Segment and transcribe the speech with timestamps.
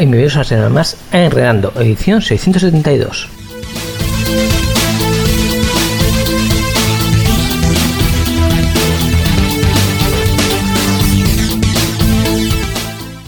[0.00, 3.28] Y bienvenidos a semana más Enredando, edición 672.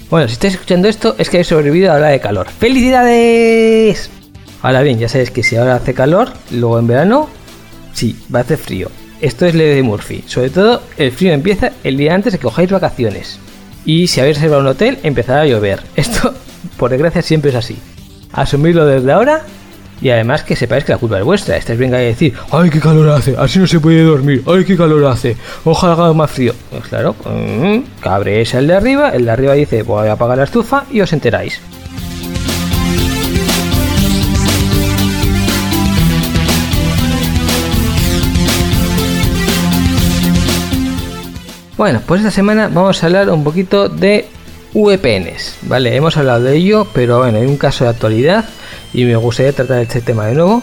[0.08, 2.48] Bueno, si estáis escuchando esto es que habéis sobrevivido a la de calor.
[2.48, 4.08] ¡Felicidades!
[4.62, 7.28] Ahora bien, ya sabéis que si ahora hace calor, luego en verano,
[7.92, 8.90] sí, va a hacer frío.
[9.20, 10.24] Esto es ley de Murphy.
[10.26, 13.38] Sobre todo, el frío empieza el día antes de que cojáis vacaciones.
[13.84, 15.82] Y si habéis reservado un hotel, empezará a llover.
[15.96, 16.32] Esto,
[16.82, 17.78] por desgracia, siempre es así.
[18.32, 19.42] Asumirlo desde ahora
[20.00, 21.56] y además que sepáis que la culpa es vuestra.
[21.56, 23.36] Estáis venga a decir, ¡ay, qué calor hace!
[23.38, 24.42] Así no se puede dormir.
[24.48, 25.36] ¡ay, qué calor hace!
[25.62, 26.52] Ojalá haga más frío.
[26.70, 29.10] Pues claro, mmm, cabréis el de arriba.
[29.10, 31.60] El de arriba dice, voy a apagar la estufa y os enteráis.
[41.76, 44.26] Bueno, pues esta semana vamos a hablar un poquito de
[44.74, 45.94] VPNs, ¿vale?
[45.94, 48.44] Hemos hablado de ello, pero bueno, hay un caso de actualidad
[48.94, 50.62] y me gustaría tratar este tema de nuevo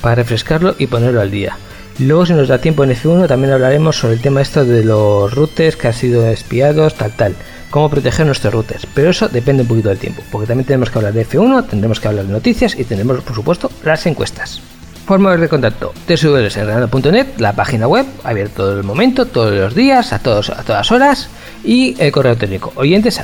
[0.00, 1.56] para refrescarlo y ponerlo al día.
[1.98, 5.34] Luego, si nos da tiempo en F1, también hablaremos sobre el tema esto de los
[5.34, 7.34] routers que han sido espiados, tal, tal.
[7.68, 8.86] Cómo proteger nuestros routers.
[8.94, 12.00] Pero eso depende un poquito del tiempo, porque también tenemos que hablar de F1, tendremos
[12.00, 14.62] que hablar de noticias y tendremos, por supuesto, las encuestas.
[15.06, 20.20] Formas de contacto: www.enredando.net, la página web, abierta todo el momento, todos los días, a,
[20.20, 21.28] todos, a todas horas,
[21.64, 23.20] y el correo técnico, oyentes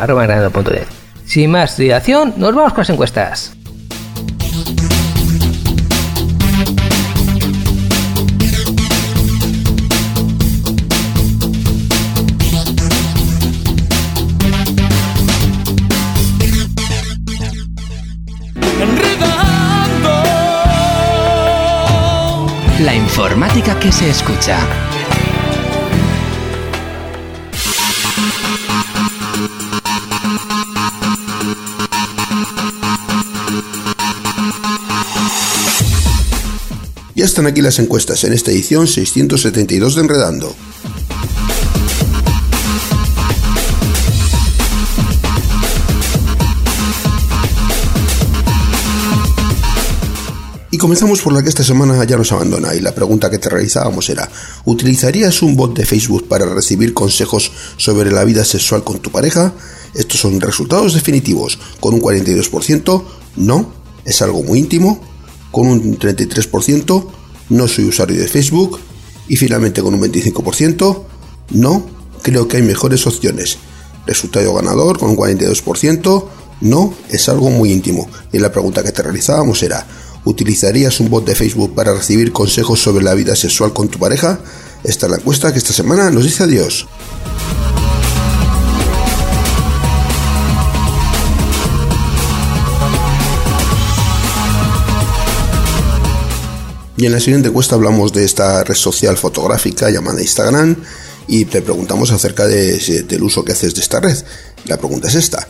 [1.24, 3.56] Sin más dilación, nos vamos con las encuestas.
[22.80, 24.85] La informática que se escucha.
[37.26, 40.54] Están aquí las encuestas en esta edición 672 de Enredando.
[50.70, 53.48] Y comenzamos por la que esta semana ya nos abandona y la pregunta que te
[53.48, 54.30] realizábamos era,
[54.64, 59.52] ¿utilizarías un bot de Facebook para recibir consejos sobre la vida sexual con tu pareja?
[59.94, 63.02] Estos son resultados definitivos, con un 42%,
[63.36, 63.72] no,
[64.04, 65.00] es algo muy íntimo,
[65.56, 67.06] con un 33%,
[67.48, 68.78] no soy usuario de Facebook,
[69.26, 71.02] y finalmente con un 25%,
[71.52, 71.86] no,
[72.20, 73.56] creo que hay mejores opciones.
[74.06, 76.26] Resultado ganador con un 42%,
[76.60, 78.06] no, es algo muy íntimo.
[78.34, 79.86] Y la pregunta que te realizábamos era,
[80.26, 84.38] ¿utilizarías un bot de Facebook para recibir consejos sobre la vida sexual con tu pareja?
[84.84, 86.86] Esta es la encuesta que esta semana nos dice adiós.
[96.96, 100.76] Y en la siguiente encuesta hablamos de esta red social fotográfica llamada Instagram
[101.28, 104.16] y te preguntamos acerca de, del uso que haces de esta red.
[104.64, 105.46] La pregunta es esta.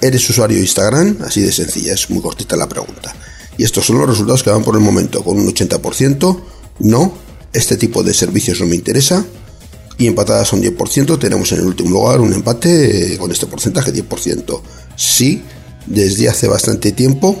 [0.00, 1.18] ¿Eres usuario de Instagram?
[1.24, 3.14] Así de sencilla, es muy cortita la pregunta.
[3.56, 6.40] Y estos son los resultados que van por el momento, con un 80%
[6.80, 7.12] no,
[7.52, 9.24] este tipo de servicios no me interesa.
[9.98, 14.60] Y empatadas un 10%, tenemos en el último lugar un empate con este porcentaje, 10%.
[14.96, 15.42] Sí,
[15.86, 17.36] desde hace bastante tiempo.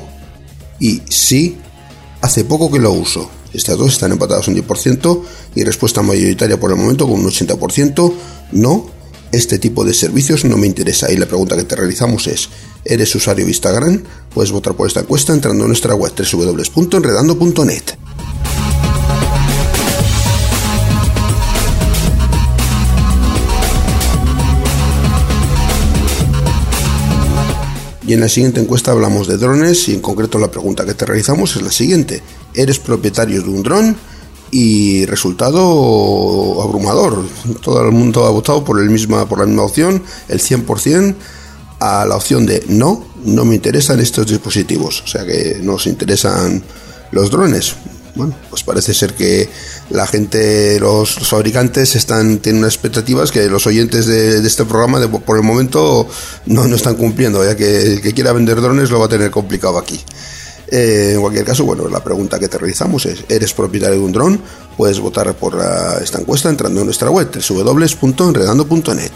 [0.78, 1.56] Y sí,
[2.20, 3.30] hace poco que lo uso.
[3.52, 5.22] Estas dos están empatadas un 10%
[5.54, 8.12] y respuesta mayoritaria por el momento con un 80%.
[8.52, 8.90] No,
[9.32, 11.10] este tipo de servicios no me interesa.
[11.12, 12.48] Y la pregunta que te realizamos es,
[12.84, 14.02] ¿eres usuario de Instagram?
[14.34, 18.09] Puedes votar por esta encuesta entrando en nuestra web www.enredando.net.
[28.10, 31.06] Y en la siguiente encuesta hablamos de drones y en concreto la pregunta que te
[31.06, 32.20] realizamos es la siguiente.
[32.54, 33.96] ¿Eres propietario de un dron?
[34.50, 37.24] Y resultado abrumador.
[37.62, 41.14] Todo el mundo ha votado por, el misma, por la misma opción, el 100%,
[41.78, 45.04] a la opción de no, no me interesan estos dispositivos.
[45.04, 46.64] O sea que nos interesan
[47.12, 47.76] los drones.
[48.14, 49.48] Bueno, pues parece ser que
[49.90, 55.08] la gente, los, fabricantes están tienen unas expectativas que los oyentes de, este programa de,
[55.08, 56.08] por el momento
[56.46, 59.30] no, no están cumpliendo, ya que el que quiera vender drones lo va a tener
[59.30, 60.00] complicado aquí.
[60.70, 64.12] Eh, en cualquier caso, bueno, la pregunta que te realizamos es, ¿eres propietario de un
[64.12, 64.40] dron?
[64.76, 65.58] Puedes votar por
[66.00, 69.12] esta encuesta entrando en nuestra web www.enredando.net.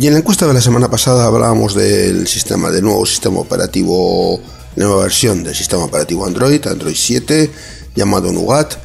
[0.00, 4.40] Y en la encuesta de la semana pasada hablábamos del sistema, del nuevo sistema operativo,
[4.74, 7.50] nueva versión del sistema operativo Android, Android 7,
[7.94, 8.76] llamado Nougat,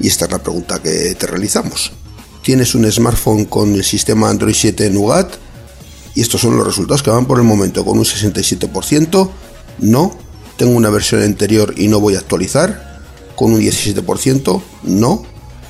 [0.00, 1.92] y esta es la pregunta que te realizamos.
[2.42, 5.34] ¿Tienes un smartphone con el sistema Android 7 Nougat?
[6.16, 9.30] Y estos son los resultados que van por el momento, con un 67%,
[9.78, 10.18] no,
[10.56, 13.00] tengo una versión anterior y no voy a actualizar,
[13.36, 15.22] con un 17%, no,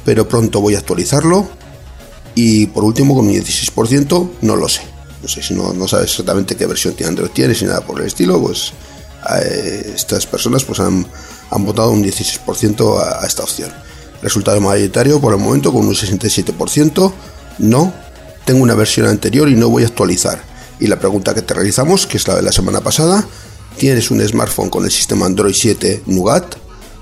[0.07, 1.47] pero pronto voy a actualizarlo,
[2.35, 4.94] y por último con un 16%, no lo sé
[5.25, 8.07] no sé si no, sabes exactamente qué versión de Android tienes ni nada por el
[8.07, 8.75] estilo, pues
[9.41, 11.07] eh, estas personas pues han,
[11.65, 13.73] votado un 16% a, esta opción.
[14.21, 17.13] Resultado mayoritario por el momento con un 67%,
[17.61, 17.95] no,
[18.45, 20.43] tengo una versión anterior y no voy a actualizar.
[20.79, 23.27] Y la pregunta que te realizamos, que es la de la semana pasada,
[23.79, 26.57] ¿tienes un smartphone con el sistema Android 7 Nougat?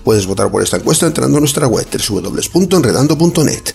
[0.04, 3.74] Puedes votar por esta encuesta entrando a nuestra web www.enredando.net.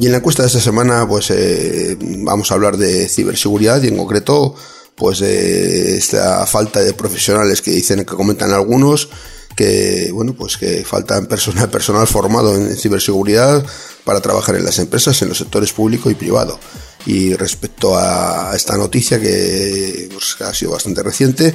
[0.00, 3.88] Y en la encuesta de esta semana, pues eh, vamos a hablar de ciberseguridad y
[3.88, 4.54] en concreto,
[4.96, 9.10] pues de esta falta de profesionales que dicen que comentan algunos
[9.54, 13.62] que bueno pues que faltan personal personal formado en ciberseguridad
[14.04, 16.58] para trabajar en las empresas en los sectores público y privado
[17.04, 21.54] y respecto a esta noticia que pues, ha sido bastante reciente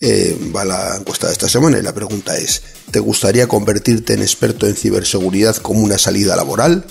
[0.00, 4.22] eh, va la encuesta de esta semana y la pregunta es ¿te gustaría convertirte en
[4.22, 6.86] experto en ciberseguridad como una salida laboral?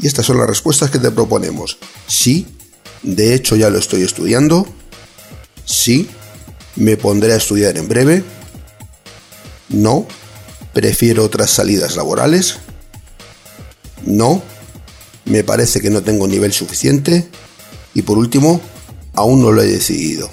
[0.00, 1.78] Y estas son las respuestas que te proponemos.
[2.06, 2.46] Sí,
[3.02, 4.66] de hecho ya lo estoy estudiando.
[5.64, 6.08] Sí,
[6.76, 8.24] me pondré a estudiar en breve.
[9.68, 10.06] No,
[10.72, 12.56] prefiero otras salidas laborales.
[14.04, 14.42] No,
[15.24, 17.28] me parece que no tengo nivel suficiente.
[17.94, 18.60] Y por último,
[19.14, 20.28] aún no lo he decidido.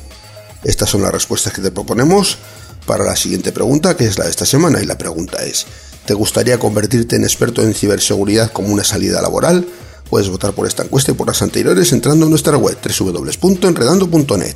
[0.64, 2.38] Estas son las respuestas que te proponemos
[2.86, 4.82] para la siguiente pregunta, que es la de esta semana.
[4.82, 5.66] Y la pregunta es,
[6.06, 9.68] ¿Te gustaría convertirte en experto en ciberseguridad como una salida laboral?
[10.10, 14.56] Puedes votar por esta encuesta y por las anteriores entrando en nuestra web www.enredando.net.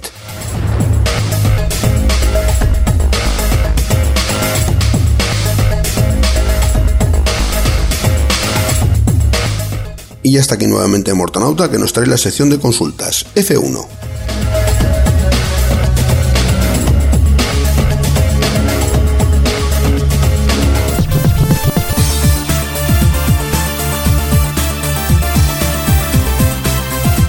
[10.23, 13.85] Y ya está aquí nuevamente Mortonauta que nos trae la sección de consultas F1.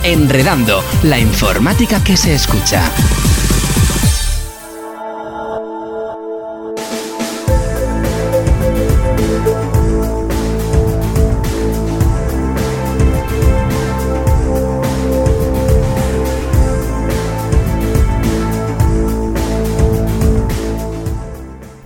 [0.09, 2.81] Enredando, la informática que se escucha.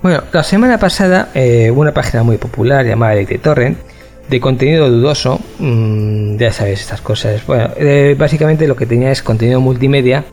[0.03, 3.89] Bueno, la semana pasada eh, una página muy popular llamada Torrent
[4.31, 7.45] de contenido dudoso, mm, ya sabes estas cosas.
[7.47, 10.25] Bueno, eh, básicamente lo que tenía es contenido multimedia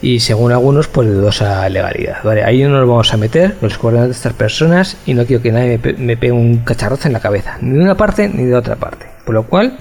[0.00, 2.16] y según algunos, pues de dudosa legalidad.
[2.24, 5.42] Vale, ahí no nos vamos a meter los coordenados de estas personas y no quiero
[5.42, 8.54] que nadie me, pegue un cacharrozo en la cabeza, ni de una parte ni de
[8.54, 9.06] otra parte.
[9.24, 9.76] Por lo cual,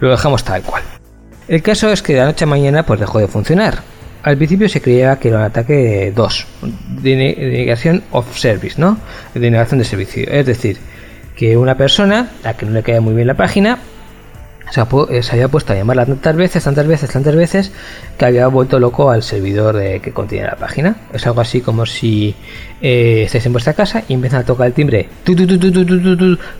[0.00, 0.82] lo dejamos tal cual.
[1.46, 3.78] El caso es que de la noche a mañana pues dejó de funcionar.
[4.24, 6.46] al principio se creía que era un ataque 2,
[7.02, 8.98] denegación of service, ¿no?
[9.34, 10.28] Denegación de servicio.
[10.30, 10.78] Es decir,
[11.42, 13.80] que una persona, a que no le cae muy bien la página,
[15.10, 17.72] eh, se, había puesto a llamarla tantas veces, tantas veces, tantas veces,
[18.16, 20.94] que había vuelto loco al servidor de, que contiene la página.
[21.12, 22.36] Es algo así como si
[22.80, 25.08] eh, estáis en vuestra casa y empiezan a tocar el timbre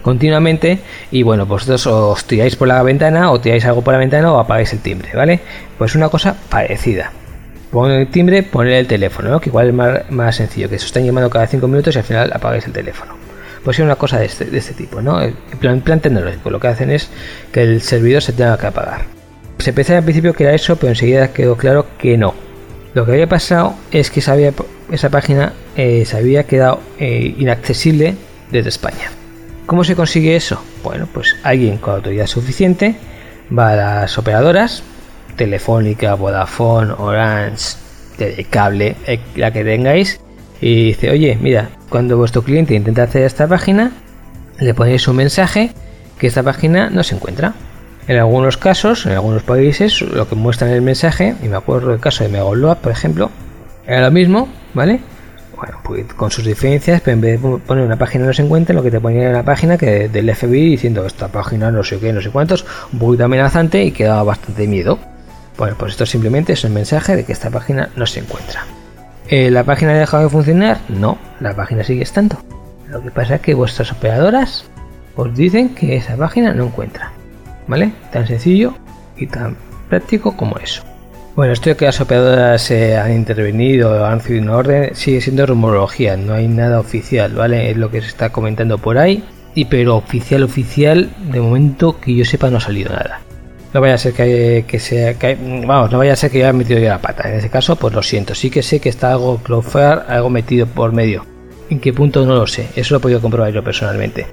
[0.02, 0.80] continuamente
[1.12, 4.40] y bueno, vosotros os tiráis por la ventana o tiráis algo por la ventana o
[4.40, 5.38] apagáis el timbre, ¿vale?
[5.78, 7.12] Pues una cosa parecida.
[7.70, 11.30] Poner el timbre, poner el teléfono, que igual es más, sencillo, que se están llamando
[11.30, 13.31] cada 5 minutos y al final apagáis el teléfono
[13.64, 15.22] pues es una cosa de este, de este tipo, ¿no?
[15.22, 17.10] En plan, plan, tecnológico, lo que hacen es
[17.52, 19.02] que el servidor se tenga que apagar.
[19.58, 22.34] Se pensaba al principio que era eso, pero enseguida quedó claro que no.
[22.94, 28.16] Lo que había pasado es que esa página eh, se había quedado eh, inaccesible
[28.50, 29.10] desde España.
[29.66, 30.62] ¿Cómo se consigue eso?
[30.82, 32.96] Bueno, pues alguien con autoridad suficiente
[33.56, 34.82] va a las operadoras,
[35.36, 37.76] Telefónica, Vodafone, Orange,
[38.18, 40.20] Telecable, eh, la que tengáis,
[40.62, 43.90] y dice, oye, mira, cuando vuestro cliente intenta hacer esta página,
[44.60, 45.72] le ponéis un mensaje
[46.18, 47.52] que esta página no se encuentra.
[48.06, 51.90] En algunos casos, en algunos países, lo que muestra en el mensaje, y me acuerdo
[51.90, 53.30] del caso de Megaloa, por ejemplo,
[53.86, 55.00] era lo mismo, ¿vale?
[55.56, 58.72] Bueno, pues con sus diferencias, pero en vez de poner una página no se encuentra,
[58.72, 61.98] lo que te ponía era una página que del FBI diciendo esta página no sé
[61.98, 65.00] qué, no sé cuántos, un poquito amenazante y que daba bastante miedo.
[65.58, 68.64] Bueno, pues esto simplemente es un mensaje de que esta página no se encuentra.
[69.32, 70.78] Eh, ¿La página ha dejado de funcionar?
[70.90, 72.36] No, la página sigue estando.
[72.86, 74.66] Lo que pasa es que vuestras operadoras
[75.16, 77.12] os dicen que esa página no encuentra.
[77.66, 77.94] ¿Vale?
[78.12, 78.74] Tan sencillo
[79.16, 79.56] y tan
[79.88, 80.82] práctico como eso.
[81.34, 85.46] Bueno, esto de que las operadoras se han intervenido, han sido una orden, sigue siendo
[85.46, 87.70] rumorología, no hay nada oficial, ¿vale?
[87.70, 89.24] Es lo que se está comentando por ahí,
[89.54, 93.20] y pero oficial, oficial, de momento que yo sepa no ha salido nada
[93.72, 95.36] no vaya a ser que, que sea que,
[95.66, 97.28] vamos no vaya a ser que haya metido yo la pata.
[97.28, 98.34] En ese caso pues lo siento.
[98.34, 101.24] Sí que sé que está algo Cloudflare algo metido por medio.
[101.70, 102.68] En qué punto no lo sé.
[102.76, 104.26] Eso lo he podido comprobar yo personalmente.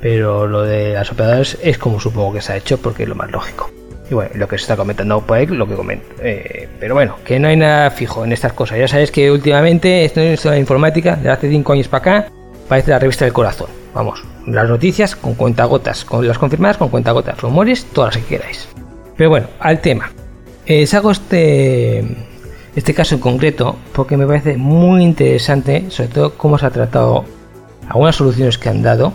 [0.00, 3.14] Pero lo de las operadoras es como supongo que se ha hecho porque es lo
[3.14, 3.70] más lógico.
[4.10, 7.38] Y bueno lo que se está comentando pues lo que comento eh, pero bueno que
[7.38, 8.78] no hay nada fijo en estas cosas.
[8.78, 12.32] Ya sabéis que últimamente esto es la informática de hace 5 años para acá
[12.68, 13.68] parece la revista del corazón.
[13.94, 18.68] Vamos las noticias con cuentagotas con las confirmadas con cuentagotas rumores todas las que queráis
[19.20, 20.10] pero bueno, al tema.
[20.64, 22.02] Eh, saco este,
[22.74, 27.26] este caso en concreto porque me parece muy interesante, sobre todo cómo se ha tratado
[27.86, 29.12] algunas soluciones que han dado,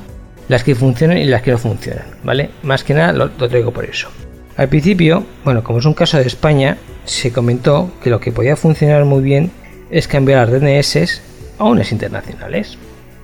[0.47, 2.51] las que funcionan y las que no funcionan, ¿vale?
[2.61, 4.09] Más que nada lo, lo traigo por eso.
[4.57, 8.55] Al principio, bueno, como es un caso de España, se comentó que lo que podía
[8.55, 9.49] funcionar muy bien
[9.89, 11.23] es cambiar las DNS
[11.57, 12.77] a unas internacionales,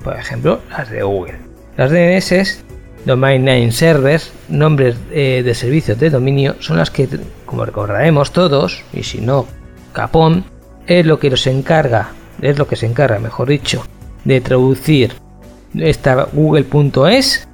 [0.04, 1.36] por ejemplo, las de Google.
[1.78, 2.64] Las DNS
[3.06, 7.08] Domain Name Servers, nombres eh, de servicios de dominio, son las que,
[7.46, 9.48] como recordaremos todos, y si no,
[9.94, 10.46] Capón,
[10.88, 13.84] es lo que nos encarga, es lo que se encarga, mejor dicho,
[14.24, 15.14] de traducir
[15.76, 17.48] esta google.es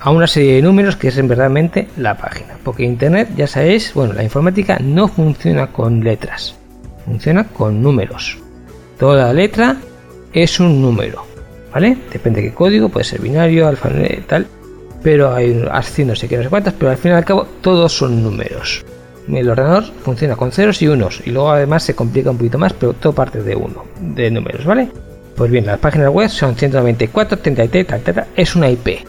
[0.00, 2.58] a una serie de números que es en verdaderamente la página.
[2.62, 6.54] Porque Internet, ya sabéis, bueno, la informática no funciona con letras,
[7.04, 8.38] funciona con números.
[8.98, 9.76] Toda letra
[10.32, 11.24] es un número,
[11.72, 11.96] ¿vale?
[12.12, 14.46] Depende de qué código, puede ser binario, alfabeto, tal
[15.04, 17.46] pero hay así no sé qué, no sé cuántas, pero al fin y al cabo
[17.60, 18.84] todos son números.
[19.28, 22.72] El ordenador funciona con ceros y unos, y luego además se complica un poquito más,
[22.72, 24.88] pero todo parte de uno, de números, ¿vale?
[25.36, 28.24] Pues bien, las páginas web son 194, 33, etc.
[28.34, 29.04] Es una IP,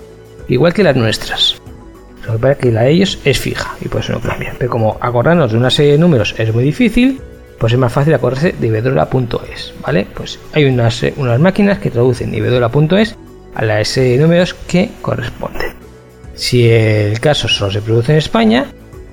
[0.50, 1.62] igual que las nuestras.
[2.26, 4.54] Lo que pasa es que la de ellos es fija y por eso no cambia.
[4.58, 7.22] Pero como acordarnos de una serie de números es muy difícil,
[7.58, 10.08] pues es más fácil acordarse de Iberdrola.es, ¿vale?
[10.14, 13.16] Pues hay unas, unas máquinas que traducen Iberdrola.es
[13.54, 15.85] a la serie de números que corresponden.
[16.36, 18.66] Si el caso solo se produce en España,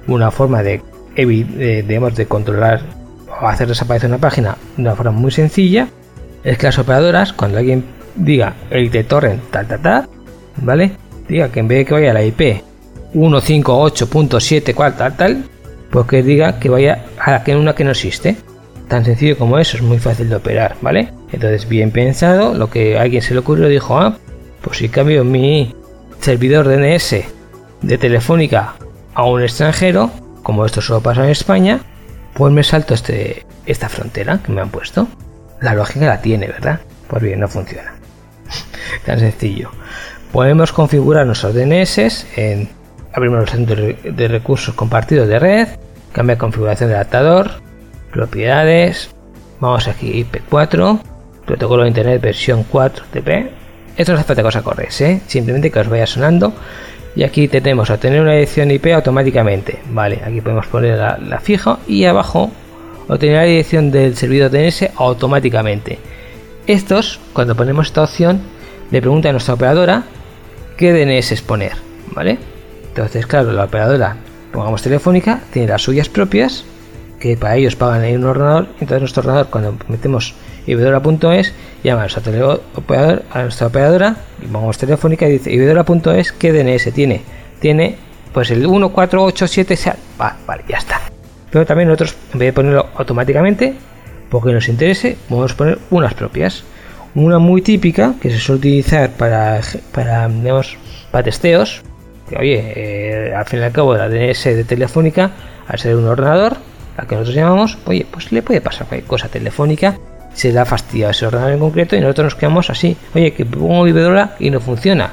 [0.06, 0.82] una forma de,
[1.16, 2.82] de controlar
[3.40, 5.88] o hacer desaparecer una página de una forma muy sencilla
[6.44, 7.84] es que las operadoras, cuando alguien
[8.16, 10.08] diga el de torrent tal tal tal,
[10.56, 10.92] ¿vale?
[11.28, 12.62] Diga que en vez de que vaya a la IP
[13.14, 15.44] 158.7 tal tal,
[15.90, 18.36] pues que diga que vaya a la que una que no existe.
[18.88, 21.12] Tan sencillo como eso, es muy fácil de operar, ¿vale?
[21.32, 24.16] Entonces, bien pensado, lo que alguien se le ocurrió dijo, ah,
[24.60, 25.74] pues si cambio mi
[26.22, 27.24] servidor DNS
[27.82, 28.74] de Telefónica
[29.14, 30.10] a un extranjero,
[30.44, 31.80] como esto solo pasa en España,
[32.34, 35.08] pues me salto este, esta frontera que me han puesto.
[35.60, 36.80] La lógica la tiene, ¿verdad?
[37.08, 37.92] Pues bien, no funciona.
[39.04, 39.70] Tan sencillo.
[40.32, 42.68] Podemos configurar nuestros DNS en
[43.12, 45.68] abrimos los centros de recursos compartidos de red,
[46.12, 47.50] cambia configuración de adaptador,
[48.12, 49.10] propiedades,
[49.60, 51.00] vamos aquí IP4,
[51.44, 53.61] protocolo de internet versión 4 TP,
[53.96, 55.20] esto no hace falta que os acordéis, ¿eh?
[55.26, 56.52] simplemente que os vaya sonando.
[57.14, 59.78] Y aquí tenemos obtener una dirección IP automáticamente.
[59.90, 62.50] Vale, aquí podemos poner la, fija y abajo
[63.06, 65.98] obtener la dirección del servidor DNS automáticamente.
[66.66, 68.40] Estos, cuando ponemos esta opción,
[68.90, 70.04] le pregunta a nuestra operadora
[70.78, 71.72] qué DNS exponer,
[72.14, 72.38] ¿vale?
[72.88, 74.16] Entonces, claro, la operadora,
[74.52, 76.64] pongamos telefónica, tiene las suyas propias,
[77.20, 80.34] que para ellos pagan en un ordenador, entonces nuestro ordenador, cuando metemos
[80.66, 82.22] ibedora.es, llama a nuestra,
[82.74, 87.22] operador, a nuestra operadora, pongamos telefónica y dice ibedora.es, ¿qué DNS tiene?
[87.60, 87.96] Tiene
[88.32, 91.00] pues el 1487, vale, ya está.
[91.50, 93.74] Pero también nosotros, en vez de ponerlo automáticamente,
[94.30, 96.64] porque nos interese, podemos poner unas propias.
[97.14, 99.60] Una muy típica que se suele utilizar para,
[99.92, 100.78] para, digamos,
[101.10, 101.82] para testeos.
[102.26, 105.32] Que, oye, eh, al fin y al cabo la DNS de Telefónica,
[105.68, 106.56] al ser un ordenador,
[106.96, 109.98] la que nosotros llamamos, oye, pues le puede pasar cualquier cosa telefónica,
[110.34, 113.44] se da fastidio a ese ordenador en concreto y nosotros nos quedamos así, oye, que
[113.44, 115.10] pongo Iberdrola y no funciona.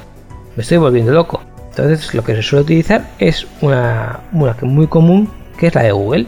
[0.55, 1.41] Me estoy volviendo loco.
[1.69, 5.91] Entonces lo que se suele utilizar es una, una muy común que es la de
[5.91, 6.27] Google.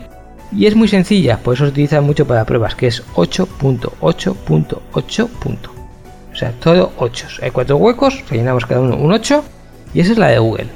[0.53, 5.69] Y es muy sencilla, por eso se utiliza mucho para pruebas, que es 8.8.8.
[6.31, 7.27] O sea, todo 8.
[7.41, 9.43] Hay cuatro huecos, rellenamos cada uno un 8
[9.93, 10.67] y esa es la de Google.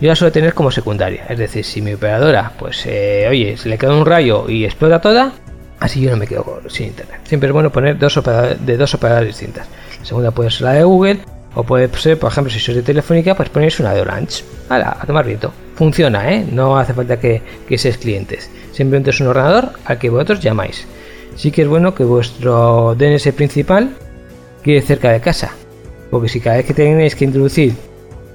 [0.00, 3.68] Yo la suelo tener como secundaria, es decir, si mi operadora, pues, eh, oye, se
[3.68, 5.32] le queda un rayo y explota toda,
[5.82, 7.20] así yo no me quedo sin internet.
[7.24, 8.20] Siempre es bueno poner dos
[8.60, 9.66] de dos operadoras distintas.
[9.98, 11.18] La segunda puede ser la de Google
[11.54, 14.44] o puede ser, por ejemplo, si sois de Telefónica, pues ponéis una de Orange.
[14.68, 15.52] Hala, a tomar viento.
[15.74, 16.46] Funciona, ¿eh?
[16.50, 18.48] No hace falta que, que seáis clientes.
[18.72, 20.86] Simplemente es un ordenador al que vosotros llamáis.
[21.34, 23.90] Sí que es bueno que vuestro DNS principal
[24.62, 25.50] quede cerca de casa.
[26.10, 27.74] Porque si cada vez que tenéis que introducir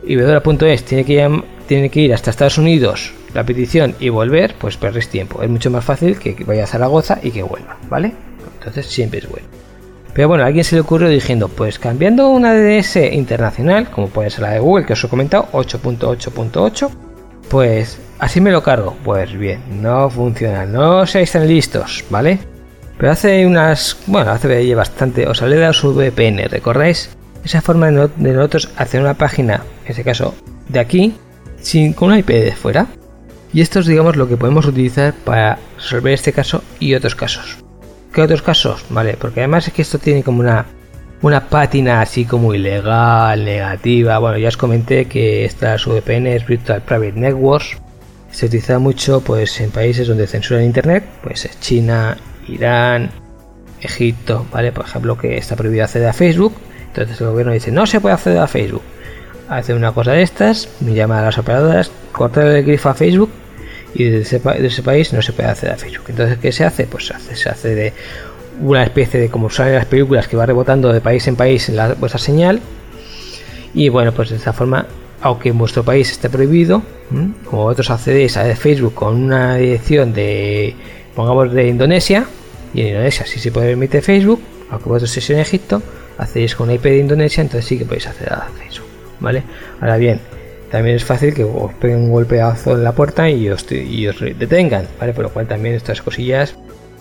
[0.06, 5.42] ibedora.es tiene tiene que ir hasta Estados Unidos la petición y volver, pues perdéis tiempo.
[5.42, 8.14] Es mucho más fácil que vaya a Zaragoza y que vuelva, ¿vale?
[8.60, 9.48] Entonces siempre es bueno.
[10.14, 14.32] Pero bueno, a alguien se le ocurrió diciendo, pues cambiando una DNS internacional, como puede
[14.32, 16.90] ser la de Google que os he comentado, 8.8.8,
[17.50, 18.96] pues así me lo cargo.
[19.04, 22.40] Pues bien, no funciona, no seáis tan listos, ¿vale?
[22.98, 27.12] Pero hace unas, bueno, hace bastante, os hablé de su VPN, ¿recordáis?
[27.44, 30.34] Esa forma de, nosotros hacer una página, en este caso
[30.68, 31.16] de aquí,
[31.62, 32.88] sin, con una IP de fuera.
[33.54, 37.58] Y esto es, digamos, lo que podemos utilizar para resolver este caso y otros casos.
[38.14, 38.84] ¿Qué otros casos?
[38.90, 40.66] Vale, porque además es que esto tiene como una,
[41.22, 44.20] una pátina así como ilegal, negativa.
[44.20, 47.78] Bueno, ya os comenté que esta VPN es Virtual Private Networks.
[48.32, 53.10] Se utiliza mucho pues en países donde censuran internet, pues China, Irán,
[53.82, 54.72] Egipto, ¿vale?
[54.72, 56.54] Por ejemplo, que está prohibido acceder a Facebook.
[56.88, 58.84] Entonces el gobierno dice, no se puede acceder a Facebook.
[59.50, 63.30] Hace una cosa de estas, me llama a las operadoras, corta el grifo a Facebook
[63.94, 64.40] y de ese,
[64.84, 66.06] país no se puede acceder a Facebook.
[66.10, 66.86] Entonces, ¿qué se hace?
[66.86, 67.94] Pues se hace, se hace de
[68.62, 71.94] una especie de como salen las películas que va rebotando de país en país la,
[71.94, 72.60] vuestra señal.
[73.74, 74.88] Y bueno, pues de esta forma,
[75.22, 76.82] aunque en vuestro país esté prohibido,
[77.46, 80.76] como vosotros accedéis a Facebook con una dirección de,
[81.16, 82.26] pongamos, de Indonesia,
[82.74, 85.82] y en Indonesia sí se puede permitir Facebook, aunque vosotros estéis en Egipto,
[86.18, 88.88] accedéis con una IP de Indonesia, entonces sí que podéis acceder a Facebook,
[89.20, 89.44] ¿vale?
[89.80, 90.20] Ahora bien,
[90.72, 95.14] también es fácil que os peguen un golpeazo en la puerta y os, detengan, ¿vale?
[95.14, 96.56] Por lo cual también estas cosillas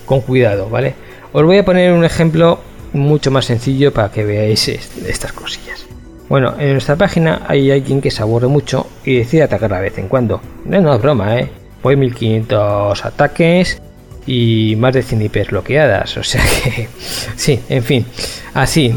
[0.05, 0.94] con cuidado, ¿vale?
[1.33, 2.61] Os voy a poner un ejemplo
[2.92, 5.87] mucho más sencillo para que veáis estas cosillas.
[6.29, 9.98] Bueno, en nuestra página hay alguien que se aburre mucho y decide atacar de vez
[9.98, 10.40] en cuando.
[10.64, 11.48] No, no es broma, ¿eh?
[11.83, 13.81] Voy 1500 ataques
[14.26, 16.16] y más de 100 IPs bloqueadas.
[16.16, 16.88] O sea que,
[17.37, 18.07] sí, en fin.
[18.55, 18.92] Así,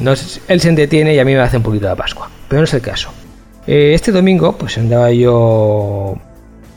[0.48, 2.30] él se entretiene y a mí me hace un poquito de Pascua.
[2.48, 3.12] Pero no es el caso.
[3.72, 6.16] Eh, este domingo, pues andaba yo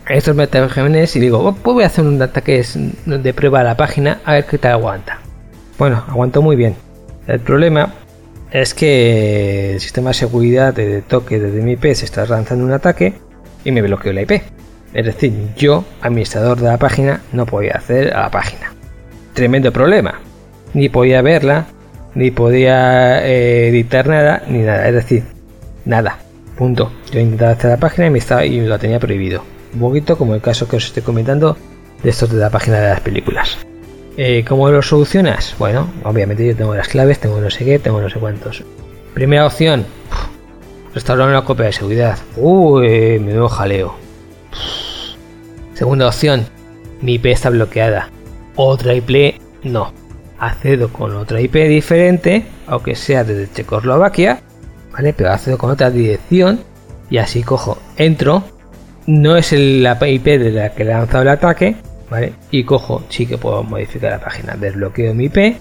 [0.06, 2.62] estos metagenes y digo, oh, pues voy a hacer un ataque
[3.06, 5.18] de prueba a la página a ver qué tal aguanta.
[5.78, 6.74] Bueno, aguantó muy bien.
[7.26, 7.94] El problema
[8.50, 12.72] es que el sistema de seguridad de toque desde mi IP se está lanzando un
[12.72, 13.14] ataque
[13.64, 14.42] y me bloqueó la IP.
[14.92, 18.74] Es decir, yo, administrador de la página, no podía acceder a la página.
[19.32, 20.20] Tremendo problema.
[20.74, 21.68] Ni podía verla,
[22.14, 24.86] ni podía eh, editar nada, ni nada.
[24.88, 25.22] Es decir,
[25.86, 26.18] nada.
[26.62, 26.92] Punto.
[27.10, 29.42] Yo intentaba hacer la página y me, estaba, y lo tenía prohibido.
[29.74, 31.56] Un poquito como el caso que os estoy comentando
[32.04, 33.58] de estos de la página de las películas.
[34.16, 35.56] Eh, ¿Cómo lo solucionas?
[35.58, 38.62] Bueno, obviamente yo tengo las claves, tengo no sé qué, tengo no sé cuántos.
[39.12, 39.84] Primera opción,
[40.94, 42.16] restaurar una copia de seguridad.
[42.36, 43.96] Uy, me veo jaleo.
[45.74, 46.46] Segunda opción,
[47.00, 48.08] mi IP está bloqueada.
[48.54, 49.92] Otra IP, no.
[50.38, 54.42] Accedo con otra IP diferente, aunque sea desde Checoslovaquia,
[54.92, 55.12] ¿vale?
[55.12, 56.60] Pero accedo con otra dirección
[57.10, 58.42] y así cojo, entro,
[59.06, 61.76] no es la IP de la que le he lanzado el ataque,
[62.10, 62.34] ¿vale?
[62.50, 65.56] Y cojo, sí que puedo modificar la página, desbloqueo mi IP,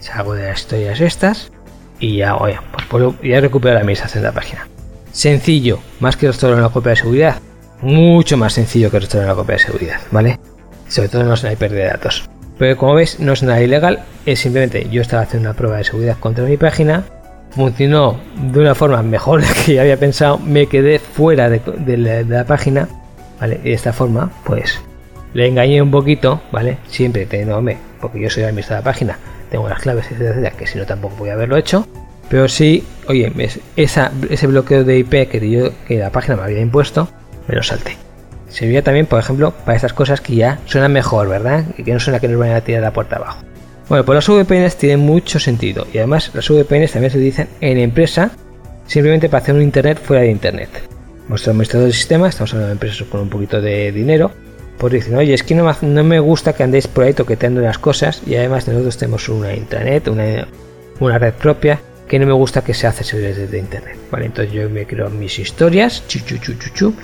[0.00, 1.52] salgo de las historias estas
[1.98, 4.66] y ya, oye, pues puedo, ya recupero la administración de la página.
[5.12, 7.36] Sencillo, más que restaurar una copia de seguridad,
[7.82, 10.38] mucho más sencillo que restaurar una copia de seguridad, ¿vale?
[10.88, 12.28] Sobre todo es una IP de datos.
[12.58, 15.84] Pero como ves, no es nada ilegal, es simplemente yo estaba haciendo una prueba de
[15.84, 17.04] seguridad contra mi página,
[17.50, 18.16] funcionó
[18.52, 22.88] de una forma mejor que había pensado, me quedé fuera de, la, página.
[23.42, 24.80] Y de esta forma, pues
[25.32, 26.78] le engañé un poquito, ¿vale?
[26.88, 29.18] Siempre teniéndome, porque yo soy administrador de la página,
[29.50, 31.86] tengo las claves, etcétera, que si no tampoco voy a haberlo hecho.
[32.28, 33.32] Pero sí, oye,
[33.76, 37.08] ese bloqueo de IP que, yo, que la página me había impuesto,
[37.48, 37.96] me lo salté.
[38.48, 41.64] Serviría también, por ejemplo, para estas cosas que ya suenan mejor, ¿verdad?
[41.78, 43.42] Y que no suena que nos vayan a tirar la puerta abajo.
[43.90, 47.76] Bueno, pues las VPNs tienen mucho sentido y además las VPNs también se utilizan en
[47.76, 48.30] empresa
[48.86, 50.68] simplemente para hacer un internet fuera de internet.
[51.26, 54.30] Nuestro administrador del sistema, estamos hablando de empresas con un poquito de dinero,
[54.78, 58.22] pues dicen, oye, es que no, me gusta que andéis por ahí toqueteando las cosas
[58.28, 60.46] y además nosotros tenemos una intranet, una,
[61.00, 63.96] una red propia que no me gusta que se hace desde internet.
[64.08, 66.94] Vale, entonces yo me creo mis historias, chu, chu, chu, chu,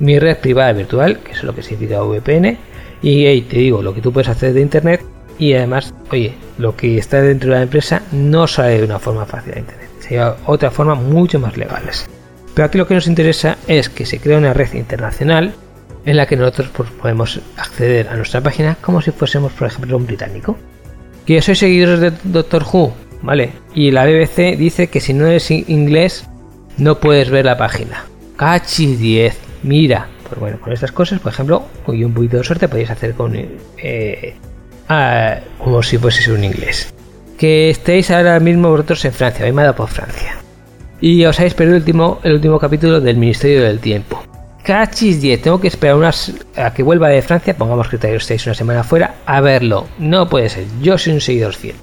[0.00, 2.58] mi red privada virtual, que es lo que significa VPN,
[3.00, 5.00] y te digo lo que tú puedes hacer de internet
[5.40, 9.24] y además, oye, lo que está dentro de la empresa no sale de una forma
[9.24, 12.06] fácil a internet, sería otra forma mucho más legales.
[12.54, 15.54] Pero aquí lo que nos interesa es que se crea una red internacional
[16.04, 19.96] en la que nosotros pues, podemos acceder a nuestra página como si fuésemos, por ejemplo,
[19.96, 20.56] un británico.
[21.24, 23.52] Que soy seguidor de Doctor Who, ¿vale?
[23.74, 26.28] Y la BBC dice que si no eres inglés
[26.76, 28.04] no puedes ver la página.
[28.36, 32.68] Cachi 10 mira, pues bueno, con estas cosas, por ejemplo, con un poquito de suerte
[32.68, 34.36] podéis hacer con eh,
[35.58, 36.92] como si fuese un inglés.
[37.38, 40.36] Que estéis ahora mismo vosotros en Francia, habéis mandado por Francia.
[41.00, 44.22] Y os habéis perdido el último, el último capítulo del Ministerio del Tiempo.
[44.62, 48.54] Cachis 10, tengo que esperar unas a que vuelva de Francia, pongamos que estéis una
[48.54, 49.86] semana fuera, a verlo.
[49.98, 51.76] No puede ser, yo soy un seguidor fiel.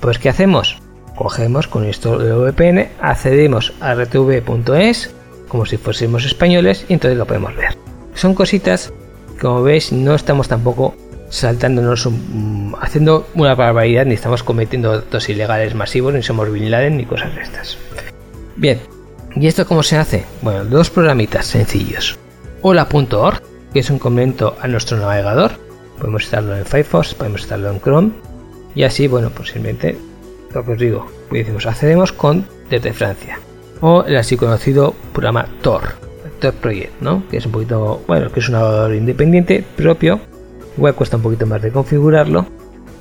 [0.00, 0.78] Pues ¿qué hacemos?
[1.16, 5.14] Cogemos con esto de VPN, accedemos a rtv.es
[5.48, 7.76] como si fuésemos españoles y entonces lo podemos ver.
[8.14, 8.92] Son cositas,
[9.40, 10.94] como veis, no estamos tampoco
[11.30, 12.08] saltándonos,
[12.80, 17.34] haciendo una barbaridad, ni estamos cometiendo actos ilegales masivos, ni somos Bin Laden, ni cosas
[17.34, 17.78] de estas.
[18.56, 18.80] Bien,
[19.36, 20.24] ¿y esto cómo se hace?
[20.42, 22.18] Bueno, dos programitas sencillos.
[22.62, 25.52] Hola.org, que es un complemento a nuestro navegador.
[25.98, 28.10] Podemos instalarlo en Firefox, podemos instalarlo en Chrome.
[28.74, 29.98] Y así, bueno, pues simplemente
[30.54, 33.38] lo que os digo, pues decimos, accedemos con desde Francia
[33.80, 35.94] o el así conocido programa Tor,
[36.40, 37.22] Tor Project, ¿no?
[37.30, 40.20] que es un poquito, bueno, que es un navegador independiente propio,
[40.78, 42.46] igual cuesta un poquito más de configurarlo,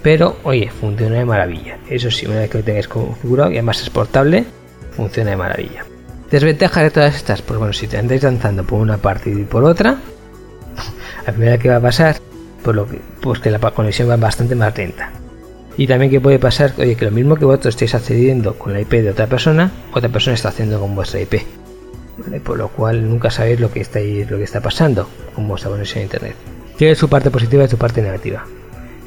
[0.02, 1.78] pero oye, funciona de maravilla.
[1.90, 4.46] Eso sí, una vez que lo tengáis configurado y además es portable,
[4.92, 5.86] funciona de maravilla.
[6.32, 9.63] Desventaja de todas estas, pues bueno, si te andáis lanzando por una parte y por
[9.63, 9.98] otra,
[11.26, 12.18] la primera que va a pasar,
[12.63, 15.12] pues, que, pues que la conexión va bastante más lenta.
[15.78, 18.82] Y también que puede pasar, oye, que lo mismo que vosotros estéis accediendo con la
[18.82, 21.36] IP de otra persona, otra persona está haciendo con vuestra IP.
[22.44, 26.00] Por lo cual nunca sabéis lo que, estáis, lo que está pasando con vuestra conexión
[26.00, 26.57] a internet.
[26.78, 28.46] Tiene su parte positiva y su parte negativa.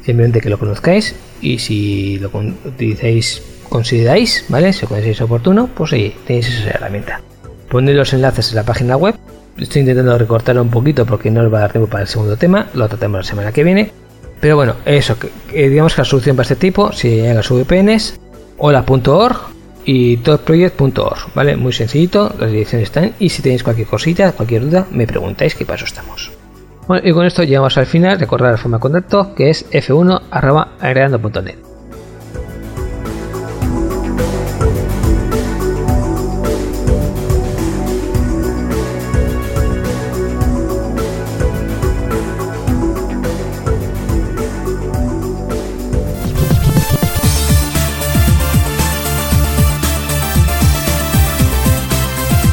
[0.04, 2.30] Simplemente que lo conozcáis y si lo
[2.64, 4.72] utilizáis, consideráis, ¿vale?
[4.72, 7.20] Si lo consideráis oportuno, pues oye, tenéis esa herramienta.
[7.68, 9.14] Poned los enlaces en la página web.
[9.56, 12.37] Estoy intentando recortarlo un poquito porque no os va a dar tiempo para el segundo
[12.37, 12.68] tema.
[12.74, 13.92] Lo tratemos la semana que viene.
[14.40, 18.18] Pero bueno, eso, que, digamos que la solución para este tipo, si llegan las VPNs,
[18.56, 19.37] hola.org
[19.85, 21.56] y todproject.org, ¿vale?
[21.56, 25.66] Muy sencillito, las direcciones están y si tenéis cualquier cosita, cualquier duda, me preguntáis qué
[25.66, 26.39] paso estamos.
[26.90, 31.55] Bueno, y con esto llegamos al final, recordar la forma de contacto que es f1.agregando.net.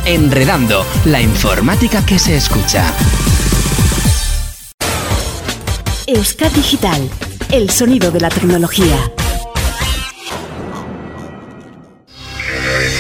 [0.05, 2.93] Enredando, la informática que se escucha.
[6.09, 7.09] Euskad Digital,
[7.51, 8.95] el sonido de la tecnología.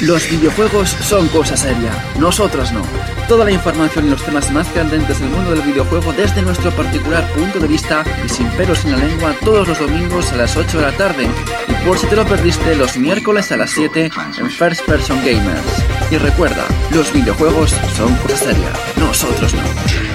[0.01, 1.89] Los videojuegos son cosa seria,
[2.19, 2.81] nosotros no.
[3.29, 7.25] Toda la información y los temas más candentes del mundo del videojuego desde nuestro particular
[7.31, 10.77] punto de vista y sin pelos en la lengua todos los domingos a las 8
[10.77, 11.29] de la tarde.
[11.69, 15.63] Y por si te lo perdiste, los miércoles a las 7 en First Person Gamers.
[16.11, 20.06] Y recuerda, los videojuegos son cosa seria, nosotros no.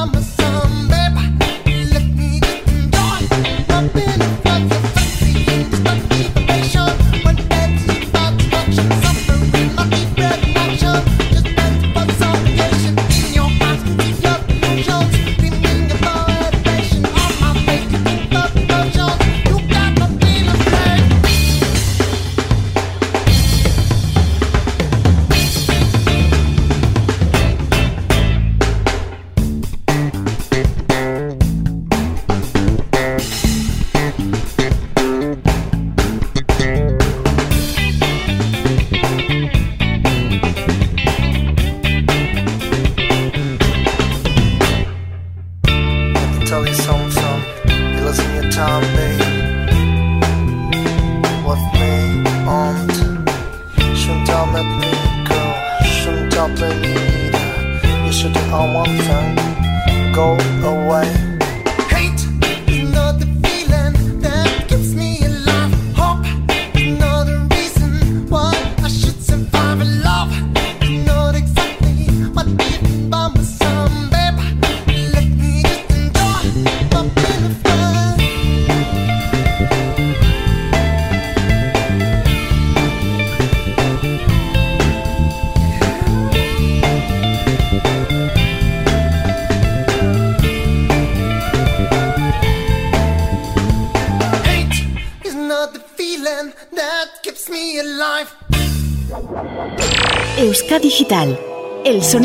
[0.00, 0.39] Digital,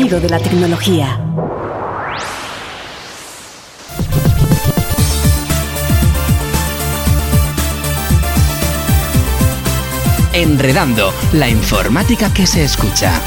[0.06, 1.18] de la tecnología.
[10.32, 13.20] Enredando la informática que se escucha.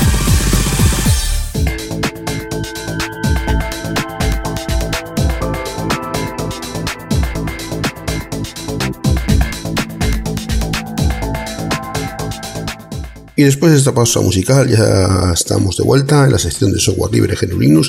[13.40, 17.14] Y después de esta pausa musical ya estamos de vuelta en la sección de software
[17.14, 17.82] libre GNU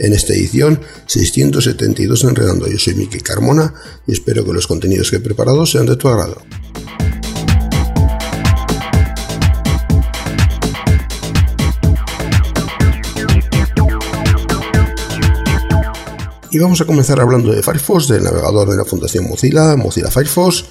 [0.00, 2.66] en esta edición 672 Enredando.
[2.66, 3.72] Yo soy Miki Carmona
[4.04, 6.42] y espero que los contenidos que he preparado sean de tu agrado.
[16.50, 20.64] Y vamos a comenzar hablando de Firefox, del navegador de la Fundación Mozilla, Mozilla Firefox,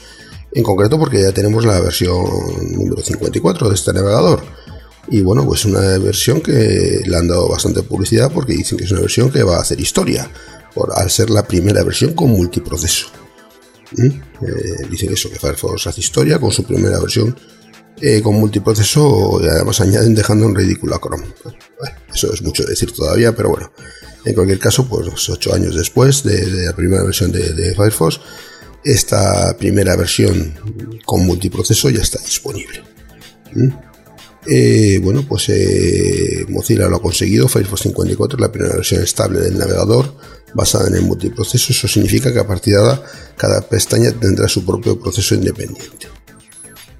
[0.55, 2.25] en concreto porque ya tenemos la versión
[2.71, 4.41] número 54 de este navegador.
[5.09, 8.91] Y bueno, pues una versión que le han dado bastante publicidad porque dicen que es
[8.91, 10.31] una versión que va a hacer historia,
[10.73, 13.07] por, al ser la primera versión con multiproceso.
[13.97, 14.05] ¿Mm?
[14.05, 17.35] Eh, dicen eso, que Firefox hace historia con su primera versión
[18.01, 21.27] eh, con multiproceso y además añaden dejando en ridículo Chrome.
[22.13, 23.71] eso es mucho decir todavía, pero bueno.
[24.23, 28.19] En cualquier caso, pues ocho años después de, la primera versión de Firefox,
[28.85, 30.53] esta primera versión
[31.05, 32.83] con multiproceso ya está disponible.
[33.53, 33.69] ¿Mm?
[34.47, 37.47] Eh, bueno, pues eh, Mozilla lo ha conseguido.
[37.47, 40.13] Firefox 54 es la primera versión estable del navegador
[40.53, 41.73] basada en el multiproceso.
[41.73, 43.01] Eso significa que a partir de ahora
[43.35, 46.07] cada pestaña tendrá su propio proceso independiente.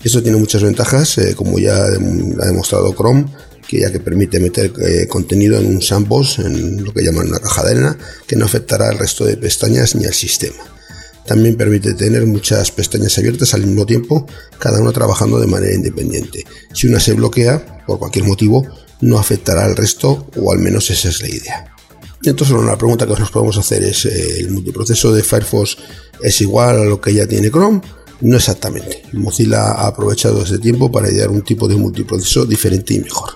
[0.04, 3.26] Esto tiene muchas ventajas, eh, como ya ha demostrado Chrome,
[3.68, 4.72] que ya que permite meter
[5.08, 8.90] contenido en un sandbox, en lo que llaman una caja de arena, que no afectará
[8.90, 10.76] al resto de pestañas ni al sistema.
[11.26, 14.28] También permite tener muchas pestañas abiertas al mismo tiempo,
[14.60, 16.46] cada una trabajando de manera independiente.
[16.74, 18.68] Si una se bloquea, por cualquier motivo,
[19.02, 21.76] no afectará al resto, o al menos esa es la idea.
[22.24, 25.78] Entonces, una pregunta que nos podemos hacer es, eh, ¿el multiproceso de Firefox
[26.22, 27.82] es igual a lo que ya tiene Chrome?
[28.22, 29.04] No exactamente.
[29.14, 33.32] Mozilla ha aprovechado este tiempo para idear un tipo de multiproceso diferente y mejor.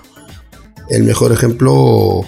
[0.88, 2.24] El mejor ejemplo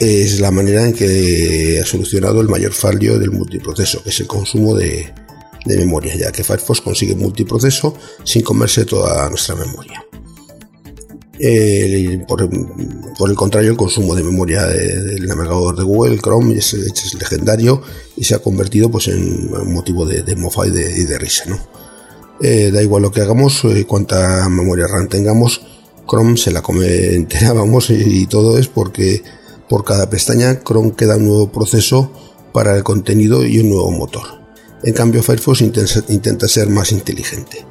[0.00, 4.26] es la manera en que ha solucionado el mayor fallo del multiproceso, que es el
[4.26, 5.12] consumo de,
[5.66, 10.02] memoria, ya que Firefox consigue multiproceso sin comerse toda nuestra memoria.
[12.26, 16.74] por, el contrario, el consumo de memoria del navegador de Google, Chrome, es,
[17.14, 17.82] legendario
[18.16, 21.44] y se ha convertido pues, en motivo de, de mofa y de, risa.
[21.46, 21.58] ¿no?
[22.40, 25.60] Eh, da igual lo que hagamos, eh, cuánta memoria RAM tengamos,
[26.08, 29.22] Chrome se la come entera, vamos, y todo es porque
[29.68, 32.10] por cada pestaña, Chrome queda un nuevo proceso
[32.52, 34.38] para el contenido y un nuevo motor.
[34.82, 37.66] En cambio, Firefox intenta ser más inteligente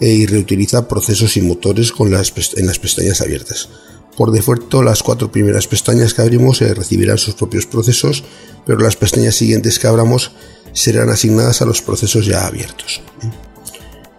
[0.00, 3.68] e y reutiliza procesos y motores con las en las pestañas abiertas.
[4.16, 8.24] Por defecto, las cuatro primeras pestañas que abrimos eh, recibirán sus propios procesos,
[8.66, 10.32] pero las pestañas siguientes que abramos
[10.72, 13.00] serán asignadas a los procesos ya abiertos.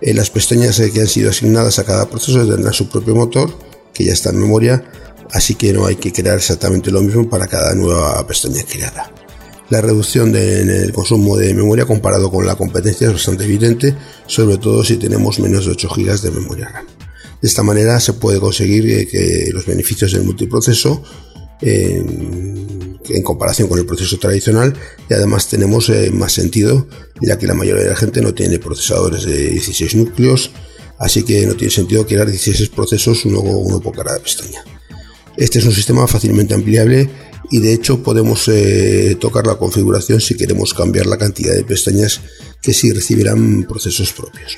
[0.02, 3.54] Eh, las pestañas eh, que han sido asignadas a cada proceso tendrán su propio motor,
[3.94, 4.84] que ya está en memoria,
[5.34, 9.12] así que no hay que crear exactamente lo mismo para cada nueva pestaña creada.
[9.70, 13.96] La reducción del consumo de memoria comparado con la competencia es bastante evidente,
[14.28, 16.86] sobre todo si tenemos menos de 8 GB de memoria RAM.
[17.42, 21.02] De esta manera se puede conseguir eh, que los beneficios del multiproceso
[21.62, 24.74] en, comparación con el proceso tradicional
[25.10, 26.88] y además tenemos eh, más sentido
[27.22, 30.52] ya que la mayoría de la gente no tiene procesadores de 16 núcleos
[30.98, 34.64] así que no tiene sentido crear 16 procesos uno, uno por cada pestaña.
[35.38, 37.10] Este es un sistema fácilmente ampliable
[37.50, 42.22] y de hecho podemos eh, tocar la configuración si queremos cambiar la cantidad de pestañas
[42.62, 44.58] que sí recibirán procesos propios.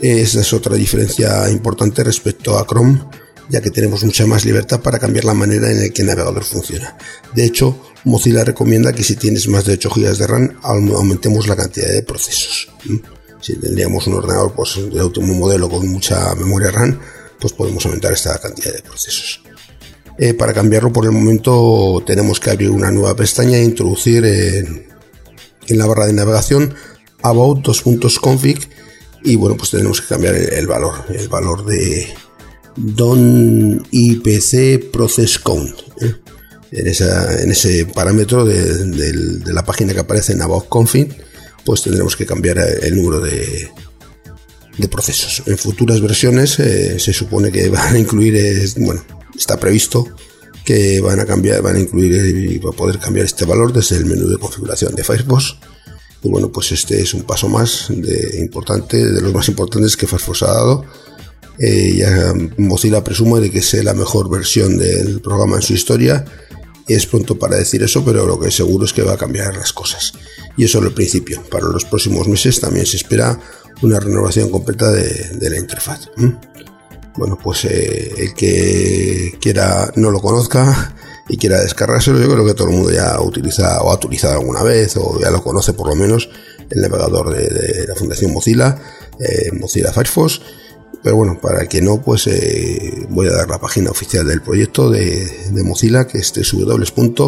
[0.00, 3.04] Esta es otra diferencia importante respecto a Chrome,
[3.50, 6.42] ya que tenemos mucha más libertad para cambiar la manera en la que el navegador
[6.42, 6.96] funciona.
[7.34, 11.56] De hecho, Mozilla recomienda que si tienes más de 8 GB de RAM, aumentemos la
[11.56, 12.68] cantidad de procesos.
[13.42, 16.98] Si tendríamos un ordenador pues, de último modelo con mucha memoria RAM,
[17.40, 19.42] pues podemos aumentar esta cantidad de procesos.
[20.18, 24.88] Eh, para cambiarlo por el momento tenemos que abrir una nueva pestaña e introducir en,
[25.68, 26.74] la barra de navegación
[27.22, 27.66] about
[28.20, 28.68] config
[29.24, 32.12] y bueno pues tenemos que cambiar el, valor el valor de
[32.76, 36.16] don ipc process count ¿eh?
[36.72, 41.16] en, ese parámetro de, la página que aparece en about config
[41.64, 43.70] pues tendremos que cambiar el número de,
[44.80, 45.42] de procesos.
[45.46, 48.38] En futuras versiones eh, se supone que van a incluir,
[48.78, 49.04] bueno,
[49.36, 50.06] está previsto
[50.64, 53.96] que van a cambiar, van a incluir y va a poder cambiar este valor desde
[53.96, 55.56] el menú de configuración de Firefox.
[56.22, 60.06] Y bueno, pues este es un paso más de importante, de los más importantes que
[60.06, 60.84] Firefox ha dado.
[61.58, 66.24] Eh, ya Mozilla presume de que sea la mejor versión del programa en su historia.
[66.86, 69.72] Es pronto para decir eso, pero lo que seguro es que va a cambiar las
[69.72, 70.12] cosas.
[70.56, 71.42] Y eso es el principio.
[71.50, 73.40] Para los próximos meses también se espera
[73.82, 76.08] una renovación completa de, la interfaz.
[77.16, 80.94] Bueno, pues eh, el que quiera no lo conozca
[81.28, 84.62] y quiera descargárselo, yo creo que todo el mundo ya utiliza o ha utilizado alguna
[84.62, 86.28] vez o ya lo conoce por lo menos
[86.68, 88.78] el navegador de, la Fundación Mozilla,
[89.18, 90.40] eh, Mozilla Firefox.
[91.02, 94.42] Pero bueno, para el que no, pues eh, voy a dar la página oficial del
[94.42, 97.22] proyecto de, de Mozilla, que es www.mozilla.org.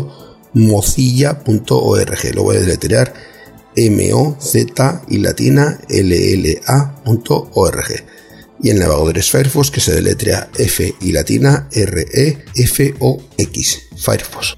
[2.35, 3.32] Lo voy a deletrear
[3.77, 7.05] M-O-Z y latina L-L-A.org.
[8.63, 13.09] Y el navegador es Firefox que se deletrea F y latina R-E-F-O-X.
[13.97, 14.57] Firefox.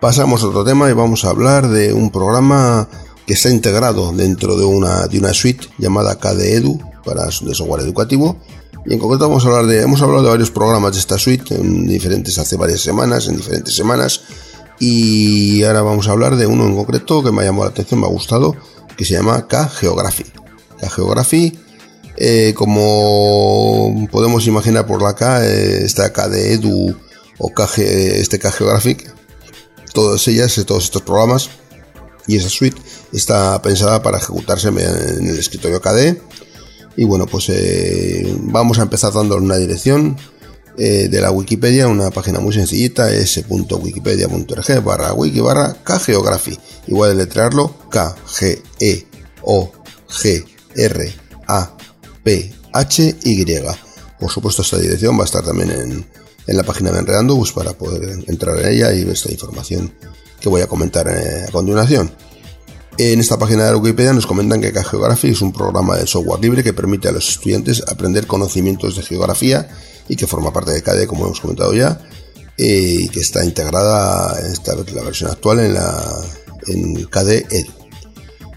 [0.00, 2.88] Pasamos a otro tema y vamos a hablar de un programa
[3.26, 7.82] que está integrado dentro de una, de una suite llamada KDE Edu para de software
[7.82, 8.38] educativo
[8.88, 11.54] y en concreto vamos a hablar de, hemos hablado de varios programas de esta suite
[11.54, 14.22] en diferentes, hace varias semanas, en diferentes semanas.
[14.78, 18.00] Y ahora vamos a hablar de uno en concreto que me ha llamado la atención,
[18.00, 18.56] me ha gustado,
[18.96, 20.24] que se llama K-Geography.
[20.80, 21.58] K-Geography,
[22.16, 26.96] eh, como podemos imaginar por la K, eh, está de Edu
[27.36, 27.82] o KG,
[28.20, 29.12] este K-Geographic,
[29.92, 31.50] todas ellas, todos estos programas
[32.26, 32.80] y esa suite
[33.12, 34.78] está pensada para ejecutarse en
[35.28, 36.22] el escritorio KDE
[36.98, 40.16] y bueno, pues eh, vamos a empezar dándole una dirección
[40.76, 46.58] eh, de la Wikipedia, una página muy sencillita, s.wikipedia.org barra wiki barra kgeography.
[46.88, 49.06] Igual de letrearlo, K, G, E,
[49.42, 49.70] O,
[50.08, 50.44] G,
[50.74, 51.14] R,
[51.46, 51.76] A,
[52.24, 53.44] P, H, Y.
[54.18, 56.04] Por supuesto, esta dirección va a estar también en,
[56.48, 59.94] en la página de Enredando, pues para poder entrar en ella y ver esta información
[60.40, 62.10] que voy a comentar eh, a continuación.
[63.00, 66.64] En esta página de Wikipedia nos comentan que K-Geography es un programa de software libre
[66.64, 69.68] que permite a los estudiantes aprender conocimientos de geografía
[70.08, 72.00] y que forma parte de KDE, como hemos comentado ya,
[72.56, 76.24] eh, y que está integrada, esta la versión actual, en, la,
[76.66, 77.46] en KDE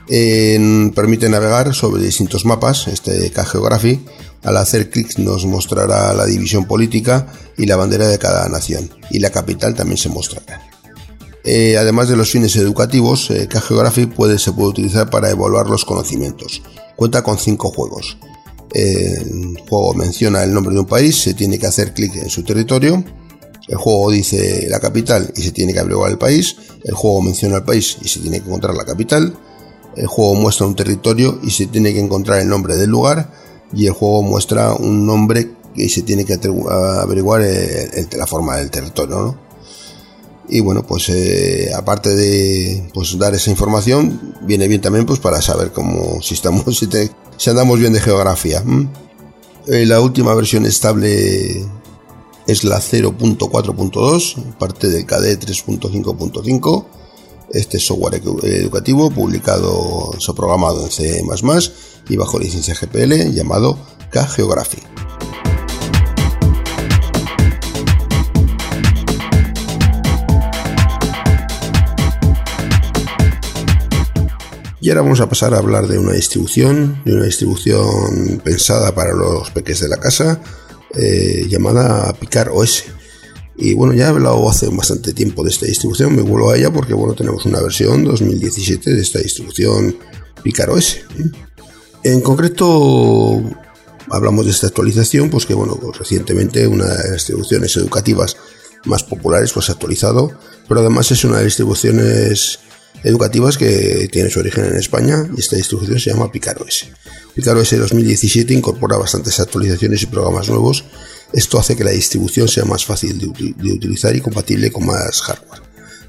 [0.07, 0.91] Edu.
[0.95, 4.03] permite navegar sobre distintos mapas, este K-Geography,
[4.41, 7.27] al hacer clic nos mostrará la división política
[7.59, 10.70] y la bandera de cada nación, y la capital también se mostrará.
[11.43, 15.85] Eh, además de los fines educativos, eh, K-Geography puede, se puede utilizar para evaluar los
[15.85, 16.61] conocimientos.
[16.95, 18.17] Cuenta con cinco juegos.
[18.73, 22.43] el juego menciona el nombre de un país, se tiene que hacer clic en su
[22.43, 23.03] territorio.
[23.67, 26.55] El juego dice la capital y se tiene que averiguar el país.
[26.83, 29.37] El juego menciona el país y se tiene que encontrar la capital.
[29.95, 33.31] El juego muestra un territorio y se tiene que encontrar el nombre del lugar.
[33.73, 37.45] Y el juego muestra un nombre y se tiene que averiguar
[38.17, 39.37] la forma del territorio.
[40.51, 45.41] Y bueno pues eh, aparte de pues dar esa información viene bien también pues para
[45.41, 46.77] saber cómo si estamos
[47.37, 48.63] si, andamos bien de geografía
[49.67, 51.65] eh, la última versión estable
[52.47, 56.85] es la 0.4.2 parte del KD 3.5.5
[57.53, 61.23] este software educativo publicado programado en C++
[62.09, 63.77] y bajo licencia GPL llamado
[64.11, 65.10] K-Geography.
[74.83, 79.13] Y ahora vamos a pasar a hablar de una distribución, de una distribución pensada para
[79.13, 80.41] los peques de la casa,
[80.95, 82.85] eh, llamada Picar OS.
[83.57, 86.73] Y bueno, ya he hablado hace bastante tiempo de esta distribución, me vuelvo a ella
[86.73, 89.95] porque bueno, tenemos una versión 2017 de esta distribución
[90.41, 90.97] Picar OS.
[92.03, 93.39] En concreto,
[94.09, 98.35] hablamos de esta actualización, pues que bueno, pues recientemente una de las distribuciones educativas
[98.85, 100.31] más populares pues ha actualizado,
[100.67, 102.59] pero además es una de las distribuciones
[103.03, 106.87] educativas que tiene su origen en España y esta distribución se llama PicarOS.
[107.33, 110.85] PicarOS 2017 incorpora bastantes actualizaciones y programas nuevos.
[111.33, 115.61] Esto hace que la distribución sea más fácil de, utilizar y compatible con más hardware,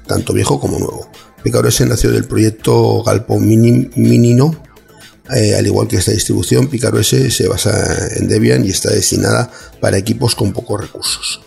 [0.05, 1.09] tanto viejo como nuevo.
[1.43, 4.63] PicarOS nació del proyecto Galpo Minino.
[5.33, 9.97] Eh, al igual que esta distribución, PicarOS se basa en Debian y está destinada para
[9.97, 11.41] equipos con pocos recursos.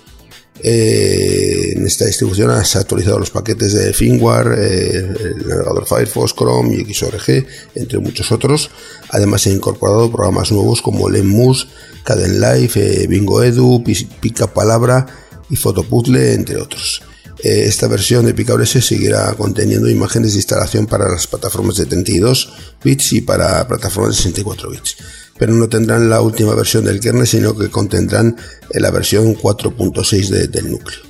[0.63, 6.35] Eh, en esta distribución se ha actualizado los paquetes de firmware, eh, el navegador Firefox,
[6.35, 8.71] Chrome y XORG, entre muchos otros.
[9.11, 11.69] Además han incorporado programas nuevos como Lenmus,
[12.05, 13.83] Caden Live, eh, Bingo Edu,
[14.21, 15.07] Pica Palabra
[15.51, 17.03] y Fotopuzzle, entre otros.
[17.43, 22.49] esta versión de PicaOS seguirá conteniendo imágenes de instalación para las plataformas de 32
[22.83, 24.97] bits y para plataformas de 64 bits
[25.39, 28.37] pero no tendrán la última versión del kernel, sino que contendrán
[28.70, 31.01] eh, la versión 4.6 del núcleo.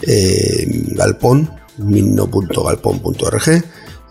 [0.03, 3.65] eh, Galpón, minino.galpón.org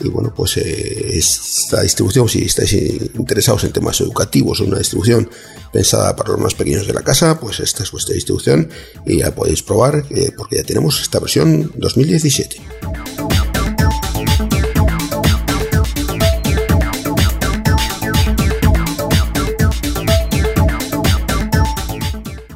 [0.04, 5.30] y bueno, pues eh, esta distribución, si estáis interesados en temas educativos o una distribución
[5.72, 8.70] pensada para los más pequeños de la casa, pues esta es vuestra distribución
[9.06, 13.03] y ya podéis probar eh, porque ya tenemos esta versión 2017.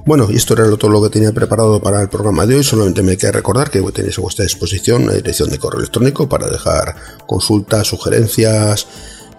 [0.08, 2.64] Bueno, y esto era todo lo que tenía preparado para el programa de hoy.
[2.64, 6.47] Solamente me queda recordar que tenéis a vuestra disposición una dirección de correo electrónico para
[6.47, 6.95] dejar
[7.26, 8.88] consultas, sugerencias,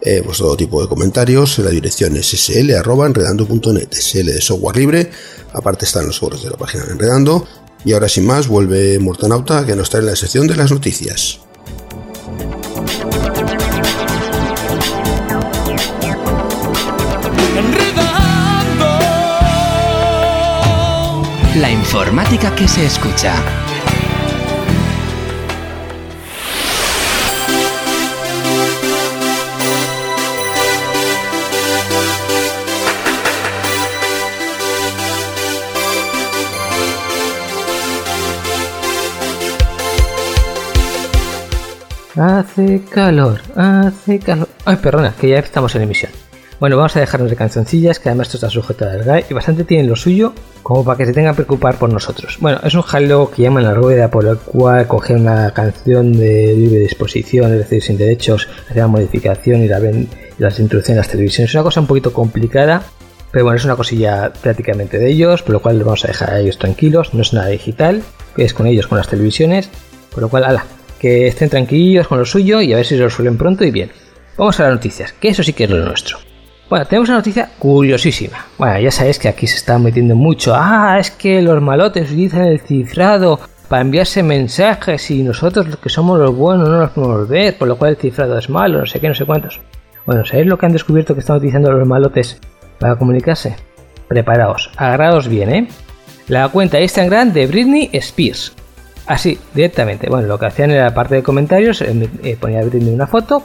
[0.03, 1.59] eh, pues todo tipo de comentarios.
[1.61, 5.11] La dirección es sl.enredando.net, sl de software libre.
[5.55, 7.49] Aparte están los foros de la página de Enredando.
[7.87, 11.41] Y ahora sin más, vuelve Mortonauta que nos trae la sección de las noticias.
[21.61, 23.35] La informática que se escucha.
[42.15, 44.49] Hace calor, hace calor.
[44.65, 46.28] Ay, perdona, que ya estamos en emisión.
[46.61, 49.63] Bueno, vamos a dejarnos de cancioncillas, que además esto está sujeto a delgado y bastante
[49.63, 50.33] tienen lo suyo
[50.65, 52.37] como para que se tengan que preocupar por nosotros.
[52.41, 56.53] Bueno, es un jaleo que llaman la rueda por el cual coger una canción de
[56.55, 60.97] libre disposición, es decir, sin derechos, hacer la modificación y, la ven, las introducciones en
[60.97, 61.51] las televisiones.
[61.51, 62.83] Es una cosa un poquito complicada,
[63.31, 66.31] pero bueno, es una cosilla prácticamente de ellos, por lo cual los vamos a dejar
[66.31, 67.15] a ellos tranquilos.
[67.15, 68.03] No es nada digital,
[68.37, 69.71] es con ellos, con las televisiones,
[70.11, 70.67] por lo cual, ala,
[70.99, 73.93] que estén tranquilos con lo suyo y a ver si lo resuelven pronto y bien.
[74.37, 76.19] Vamos a las noticias, que eso sí que es lo nuestro.
[76.69, 78.47] Bueno, tenemos una noticia curiosísima.
[78.59, 80.53] Bueno, ya sabéis que aquí se está metiendo mucho.
[80.55, 85.89] Ah, es que los malotes utilizan el cifrado para enviarse mensajes y nosotros los que
[85.89, 88.87] somos los buenos no los podemos ver, por lo cual el cifrado es malo, no
[88.87, 89.61] sé qué, no sé cuántos.
[90.05, 92.39] Bueno, ¿sabéis lo que han descubierto que están utilizando los malotes
[92.79, 93.57] para comunicarse?
[94.07, 95.69] Preparaos, agarraos bien, ¿eh?
[96.29, 98.53] La cuenta Instagram de Britney Spears.
[99.07, 100.09] Así, directamente.
[100.11, 103.43] Bueno, lo que hacían en la parte de comentarios, eh, eh ponía Britney una foto,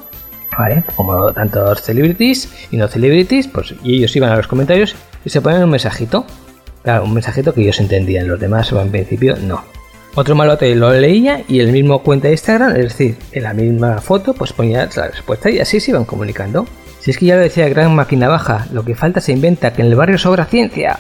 [0.58, 0.84] ¿vale?
[0.95, 4.95] Como tantos celebrities y no celebrities, pues y ellos iban a los comentarios
[5.26, 6.26] y se ponían un mensajito.
[6.84, 9.64] Claro, un mensajito que ellos entendían, los demás en principio no.
[10.16, 13.99] Otro malote lo leía y el mismo cuenta de Instagram, es decir, en la misma
[13.99, 16.68] foto, pues ponía la respuesta y así se iban comunicando.
[16.99, 19.82] Si es que ya lo decía Gran Máquina Baja, lo que falta se inventa, que
[19.82, 20.99] en el barrio sobra ciencia.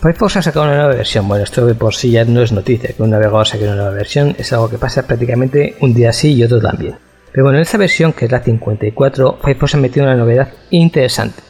[0.00, 1.28] Firefox ha sacado una nueva versión.
[1.28, 3.90] Bueno, esto de por sí ya no es noticia, que un navegador saque una nueva
[3.90, 6.96] versión es algo que pasa prácticamente un día sí y otro también.
[7.30, 11.42] Pero bueno, en esta versión, que es la 54, Firefox ha metido una novedad interesante.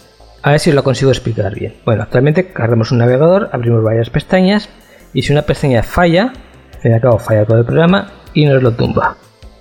[0.42, 1.74] A ver si lo consigo explicar bien.
[1.84, 4.68] Bueno, actualmente cargamos un navegador, abrimos varias pestañas
[5.12, 6.32] y si una pestaña falla,
[6.74, 9.16] al fin y al cabo falla todo el programa y nos lo tumba.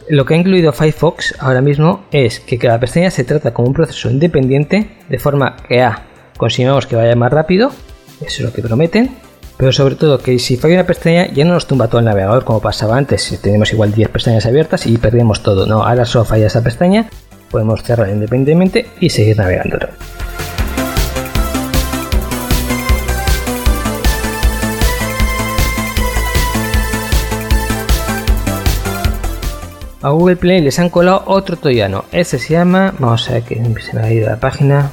[0.10, 3.74] Lo que ha incluido Firefox ahora mismo es que cada pestaña se trata como un
[3.76, 7.72] proceso independiente, de forma que A, consigamos que vaya más rápido
[8.22, 9.18] eso es lo que prometen.
[9.58, 12.46] Pero sobre todo que si falla una pestaña ya no nos tumba todo el navegador
[12.46, 13.24] como pasaba antes.
[13.24, 15.66] Si tenemos igual 10 pestañas abiertas y perdemos todo.
[15.66, 17.10] No, ahora solo falla esa pestaña.
[17.52, 19.80] Podemos cerrar independientemente y seguir navegando.
[30.02, 32.06] A Google Play les han colado otro toyano.
[32.14, 34.92] Este se llama, vamos a ver que se me ha ido la página,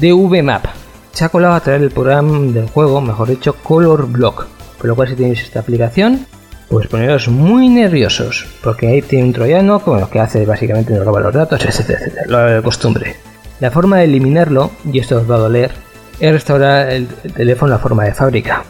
[0.00, 0.79] DVMap
[1.12, 4.46] se ha colado a través del programa del juego, mejor dicho, Color Block.
[4.78, 6.26] Por lo cual, si tenéis esta aplicación,
[6.68, 11.04] pues poneros muy nerviosos, porque ahí tiene un troyano que, bueno, que hace básicamente nos
[11.04, 13.16] roba los datos, etcétera, etcétera, lo de costumbre.
[13.58, 15.72] La forma de eliminarlo, y esto os va a doler,
[16.20, 18.62] es restaurar el teléfono a forma de fábrica.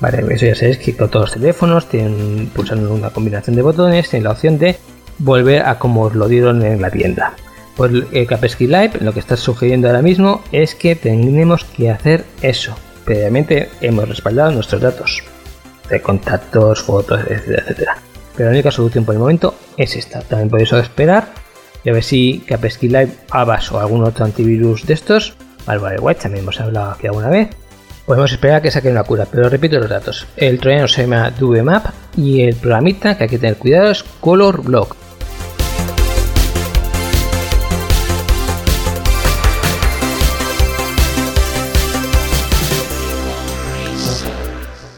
[0.00, 4.10] Vale, eso ya sabéis que con todos los teléfonos tienen pulsando una combinación de botones,
[4.10, 4.76] tienen la opción de
[5.18, 7.34] volver a como os lo dieron en la tienda.
[7.76, 7.92] Pues
[8.26, 12.74] Kaspersky Live lo que está sugiriendo ahora mismo es que tenemos que hacer eso.
[13.04, 15.22] Previamente hemos respaldado nuestros datos
[15.90, 17.96] de contactos, fotos, etcétera, etcétera.
[18.34, 20.20] Pero la única solución por el momento es esta.
[20.20, 21.32] También podéis esperar
[21.84, 25.34] y a ver si Kaspersky Live, Avast o algún otro antivirus de estos,
[25.68, 27.48] White también hemos hablado aquí alguna vez,
[28.06, 29.26] podemos esperar que saquen una cura.
[29.30, 30.26] Pero repito los datos.
[30.36, 34.64] El troyano se llama DVMap y el programita que hay que tener cuidado es Color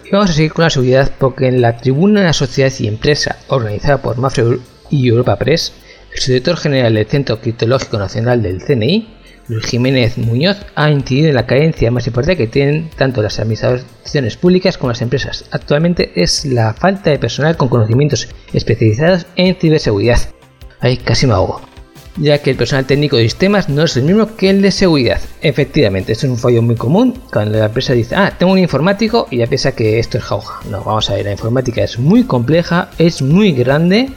[0.09, 3.37] Y vamos a seguir con la seguridad porque en la tribuna de Sociedad y Empresa
[3.49, 5.75] organizada por Mafre y Europa Press,
[6.15, 9.07] el subdirector general del Centro Criptológico Nacional del CNI,
[9.49, 14.39] Luis Jiménez Muñoz, ha incidido en la carencia más importante que tienen tanto las administraciones
[14.39, 15.45] públicas como las empresas.
[15.51, 20.21] Actualmente es la falta de personal con conocimientos especializados en ciberseguridad.
[20.81, 21.68] Ay, casi me ahogo
[22.19, 25.21] ya que el personal técnico de sistemas no es el mismo que el de seguridad.
[25.41, 29.27] Efectivamente, esto es un fallo muy común cuando la empresa dice, ah, tengo un informático
[29.31, 30.61] y ya piensa que esto es jauja.
[30.71, 34.11] No, vamos a ver, la informática es muy compleja, es muy grande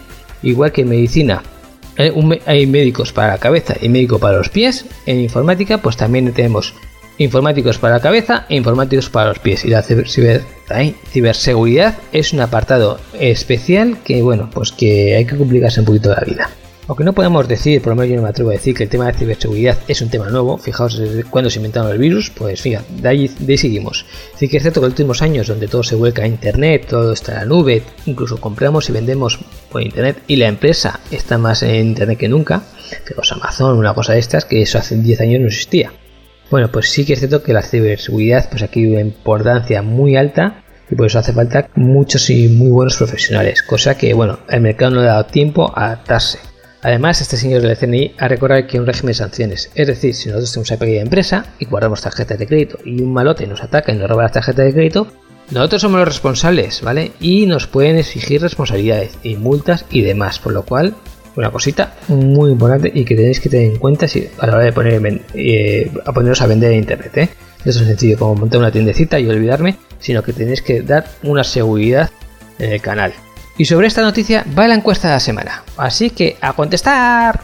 [0.43, 1.41] Igual que en medicina
[1.97, 2.11] eh,
[2.45, 6.73] hay médicos para la cabeza y médicos para los pies, en informática pues también tenemos
[7.17, 9.63] informáticos para la cabeza e informáticos para los pies.
[9.65, 15.85] Y la ciberseguridad es un apartado especial que, bueno, pues que hay que complicarse un
[15.85, 16.49] poquito la vida.
[16.91, 18.89] Aunque no podemos decir, por lo menos yo no me atrevo a decir que el
[18.89, 22.61] tema de ciberseguridad es un tema nuevo, fijaos desde cuando se inventaron el virus, pues
[22.61, 24.05] fíjate, de ahí, seguimos.
[24.35, 26.87] Sí que es cierto que en los últimos años, donde todo se vuelca a internet,
[26.89, 29.39] todo está en la nube, incluso compramos y vendemos
[29.71, 32.61] por internet y la empresa está más en internet que nunca,
[33.05, 35.93] fijaos Amazon, una cosa de estas, que eso hace 10 años no existía.
[36.49, 40.65] Bueno, pues sí que es cierto que la ciberseguridad, pues aquí una importancia muy alta
[40.89, 44.91] y por eso hace falta muchos y muy buenos profesionales, cosa que, bueno, el mercado
[44.91, 46.50] no le ha dado tiempo a adaptarse.
[46.83, 50.29] Además, este señor del CNI ha recordado que un régimen de sanciones, es decir, si
[50.29, 53.91] nosotros tenemos una pequeña empresa y guardamos tarjetas de crédito y un malote nos ataca
[53.91, 55.07] y nos roba las tarjetas de crédito,
[55.51, 57.11] nosotros somos los responsables, ¿vale?
[57.19, 60.95] Y nos pueden exigir responsabilidades y multas y demás, por lo cual,
[61.35, 64.63] una cosita muy importante y que tenéis que tener en cuenta si, a la hora
[64.63, 67.29] de poner, eh, a poneros a vender en internet, ¿eh?
[67.63, 72.09] Es sencillo como montar una tiendecita y olvidarme, sino que tenéis que dar una seguridad
[72.57, 73.13] en el canal.
[73.61, 75.63] Y sobre esta noticia va la encuesta de la semana.
[75.77, 77.41] Así que a contestar.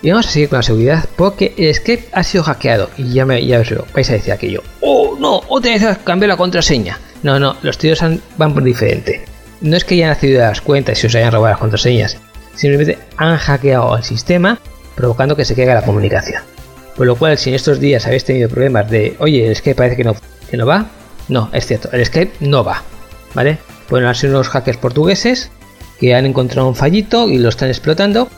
[0.00, 3.26] Y vamos a seguir con la seguridad porque el Skype ha sido hackeado y ya,
[3.26, 4.62] me, ya os vais a decir aquello.
[4.82, 5.42] ¡Oh, no!
[5.48, 7.00] Otra vez cambiado la contraseña.
[7.24, 7.98] No, no, los tíos
[8.36, 9.24] van por diferente.
[9.60, 12.16] No es que hayan nacido las cuentas y os hayan robado las contraseñas.
[12.54, 14.60] Simplemente han hackeado el sistema
[14.96, 16.42] provocando que se caiga la comunicación.
[16.96, 19.96] Por lo cual, si en estos días habéis tenido problemas de, oye, el Skype parece
[19.96, 20.16] que no,
[20.50, 20.86] que no va,
[21.28, 22.82] no, es cierto, el Skype no va,
[23.34, 23.58] ¿vale?
[23.88, 25.50] Pueden ser unos hackers portugueses
[26.00, 28.28] que han encontrado un fallito y lo están explotando.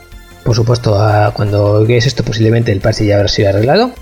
[0.44, 0.96] Por supuesto,
[1.34, 3.92] cuando veáis esto, posiblemente el parche ya habrá sido arreglado.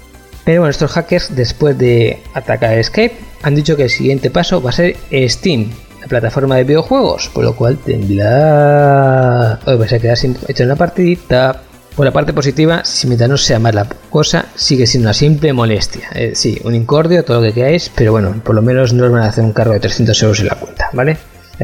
[0.44, 4.70] Pero bueno, estos hackers, después de atacar Skype, han dicho que el siguiente paso va
[4.70, 9.58] a ser Steam, la plataforma de videojuegos, por lo cual tendrá.
[9.66, 11.62] Hoy vais a quedar sin una partidita.
[11.96, 16.10] Por la parte positiva, si mientras sea más la cosa, sigue siendo una simple molestia.
[16.14, 19.10] Eh, sí, un incordio, todo lo que queráis, pero bueno, por lo menos no os
[19.10, 21.16] van a hacer un cargo de 300 euros en la cuenta, ¿vale?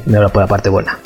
[0.07, 0.99] Me hablo por la parte buena.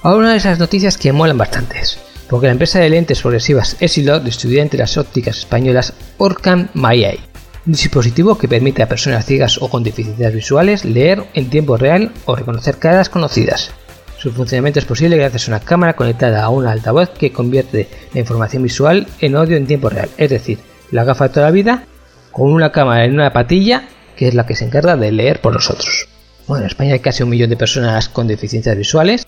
[0.00, 1.98] Ahora una de esas noticias que molan bastantes,
[2.30, 7.31] porque la empresa de lentes progresivas Essilor distribuye entre las ópticas españolas Orcam Mayay
[7.66, 12.12] un dispositivo que permite a personas ciegas o con deficiencias visuales leer en tiempo real
[12.24, 13.70] o reconocer caras conocidas.
[14.18, 18.20] Su funcionamiento es posible gracias a una cámara conectada a una altavoz que convierte la
[18.20, 20.58] información visual en audio en tiempo real, es decir,
[20.90, 21.84] la gafa de toda la vida
[22.30, 25.52] con una cámara en una patilla que es la que se encarga de leer por
[25.52, 26.08] nosotros.
[26.46, 29.26] Bueno, en España hay casi un millón de personas con deficiencias visuales.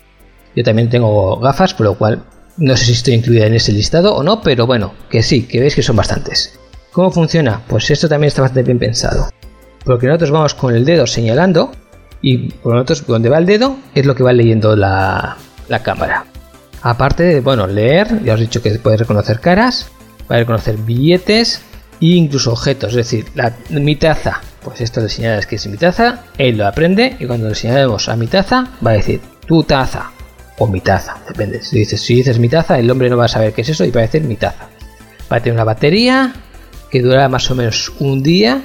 [0.55, 2.23] Yo también tengo gafas, por lo cual
[2.57, 5.59] no sé si estoy incluida en ese listado o no, pero bueno, que sí, que
[5.59, 6.59] veis que son bastantes.
[6.95, 7.61] ¿Cómo funciona?
[7.67, 9.27] Pues esto también está bastante bien pensado.
[9.83, 11.73] Porque nosotros vamos con el dedo señalando
[12.21, 15.35] y por nosotros donde va el dedo es lo que va leyendo la,
[15.83, 16.23] cámara.
[16.83, 19.89] Aparte de, bueno, leer, ya os he dicho que puede reconocer caras,
[20.29, 21.63] a reconocer billetes
[21.99, 22.91] e incluso objetos.
[22.91, 26.65] Es decir, la, mi taza, pues esto le señalas que es mi taza, él lo
[26.65, 30.11] aprende y cuando le señalemos a mi taza va a decir tu taza
[30.59, 31.61] o mi taza, depende.
[31.61, 33.83] Si dices, si dices mi taza, el hombre no va a saber qué es eso
[33.83, 34.69] y va a decir mi taza.
[35.29, 36.33] Va a tener una batería,
[36.95, 38.63] que durará más o menos un día.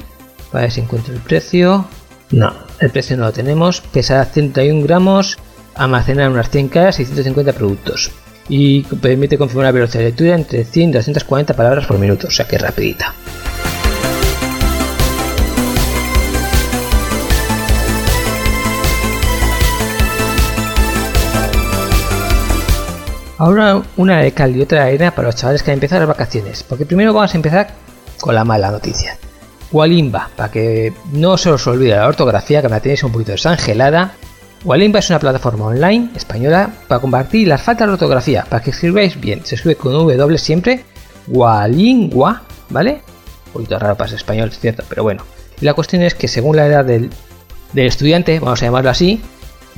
[0.53, 1.87] Para ver si encuentro el precio.
[2.31, 3.81] No, el precio no lo tenemos.
[3.81, 5.37] Pesará 101 gramos,
[5.75, 8.13] almacenar unas 100 caras y 150 productos.
[8.49, 12.31] Y permite configurar una velocidad de lectura entre 100 y 240 palabras por minuto, o
[12.31, 13.13] sea que rapidita.
[23.39, 26.17] Ahora una de cal y otra de arena para los chavales que han empezado las
[26.17, 27.90] vacaciones, porque primero vamos a empezar
[28.21, 29.19] con la mala noticia.
[29.73, 33.33] Walimba, para que no se os olvide la ortografía, que me la tenéis un poquito
[33.33, 34.13] desangelada.
[34.65, 39.19] Walimba es una plataforma online española para compartir las faltas de ortografía, para que escribáis
[39.19, 39.45] bien.
[39.45, 40.85] Se escribe con W siempre.
[41.29, 43.03] Walingua, ¿vale?
[43.47, 45.25] Un poquito raro para ser español, es cierto, pero bueno.
[45.61, 47.11] Y la cuestión es que según la edad del,
[47.73, 49.23] del estudiante, vamos a llamarlo así,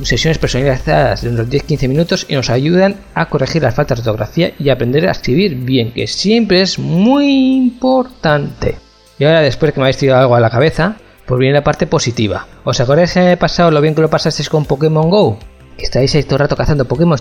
[0.05, 4.53] sesiones personalizadas de unos 10-15 minutos y nos ayudan a corregir las faltas de ortografía
[4.59, 8.77] y aprender a escribir bien, que siempre es muy importante.
[9.19, 10.97] Y ahora, después que me habéis tirado algo a la cabeza,
[11.27, 12.47] pues viene la parte positiva.
[12.65, 15.39] ¿Os acordáis en el pasado lo bien que lo pasasteis con Pokémon Go?
[15.77, 17.19] Que estáis ahí todo el rato cazando Pokémon.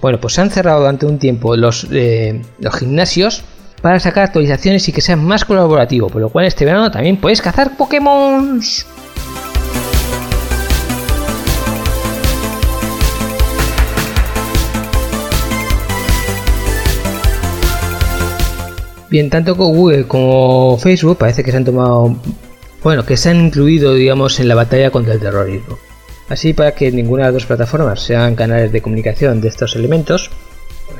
[0.00, 3.42] Bueno, pues se han cerrado durante un tiempo los, eh, los gimnasios
[3.80, 7.42] para sacar actualizaciones y que sea más colaborativo, por lo cual este verano también podéis
[7.42, 8.60] cazar Pokémon.
[19.10, 22.16] Bien, tanto Google como Facebook parece que se han tomado,
[22.82, 25.78] bueno, que se han incluido, digamos, en la batalla contra el terrorismo.
[26.28, 30.30] Así, para que ninguna de las dos plataformas sean canales de comunicación de estos elementos,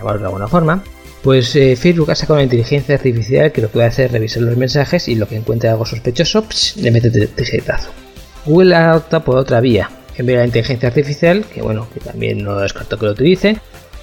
[0.00, 0.82] por de alguna forma,
[1.22, 4.56] pues eh, Facebook ha sacado una inteligencia artificial que lo que hacer es revisar los
[4.56, 6.46] mensajes y lo que encuentre algo sospechoso,
[6.76, 7.90] le mete tijetazo.
[8.46, 12.42] Google ha optado por otra vía, en vez la inteligencia artificial, que bueno, que también
[12.42, 13.59] no descarto que lo utilice,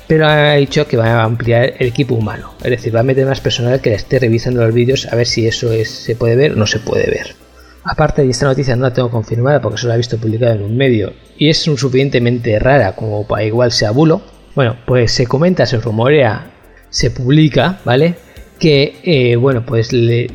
[0.08, 3.26] pero ha dicho que va a ampliar el equipo humano, es decir, va a meter
[3.26, 6.54] más personal que le esté revisando los vídeos a ver si eso se puede ver
[6.54, 7.36] o no se puede ver.
[7.84, 10.64] Aparte de esta noticia no la tengo confirmada porque solo la he visto publicada en
[10.64, 14.22] un medio y es suficientemente rara como para igual sea bulo.
[14.56, 16.52] Bueno, pues se comenta, se rumorea,
[16.90, 18.16] se publica, ¿vale?
[18.58, 20.32] Que, eh, bueno, pues le,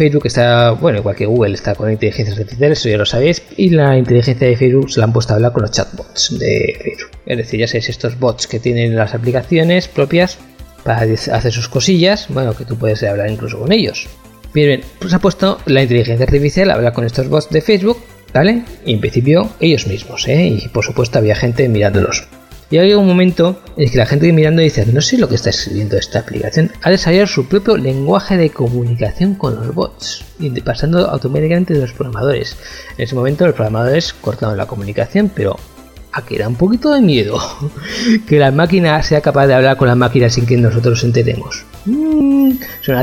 [0.00, 3.68] Facebook está, bueno, igual que Google está con inteligencia artificial, eso ya lo sabéis, y
[3.68, 7.10] la inteligencia de Facebook se la han puesto a hablar con los chatbots de Facebook.
[7.26, 10.38] Es decir, ya sabéis, estos bots que tienen las aplicaciones propias
[10.84, 14.08] para hacer sus cosillas, bueno, que tú puedes hablar incluso con ellos.
[14.54, 17.98] Bien, pues ha puesto la inteligencia artificial a hablar con estos bots de Facebook,
[18.32, 18.62] ¿vale?
[18.86, 20.46] Y en principio ellos mismos, ¿eh?
[20.46, 22.26] Y por supuesto había gente mirándolos.
[22.70, 25.50] Y hay un momento en que la gente mirando dice, no sé lo que está
[25.50, 30.24] escribiendo esta aplicación, ha desarrollado su propio lenguaje de comunicación con los bots,
[30.64, 32.56] pasando automáticamente de los programadores.
[32.96, 35.56] En ese momento los programadores cortaron la comunicación, pero
[36.12, 37.40] a que da un poquito de miedo
[38.28, 41.64] que la máquina sea capaz de hablar con la máquina sin que nosotros nos enteremos.
[41.86, 42.52] Mm,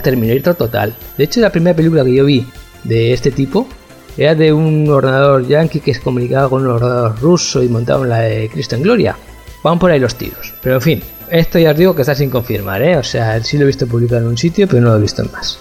[0.02, 0.96] Terminator total.
[1.18, 2.46] De hecho, la primera película que yo vi
[2.86, 3.68] de este tipo
[4.18, 8.10] era de un ordenador yankee que se comunicaba con un ordenador ruso y montaba en
[8.10, 9.18] la de Cristo en Gloria
[9.68, 10.54] van por ahí los tiros.
[10.62, 12.98] Pero en fin, esto ya os digo que está sin confirmar, ¿eh?
[12.98, 15.22] O sea, sí lo he visto publicado en un sitio, pero no lo he visto
[15.22, 15.60] en más.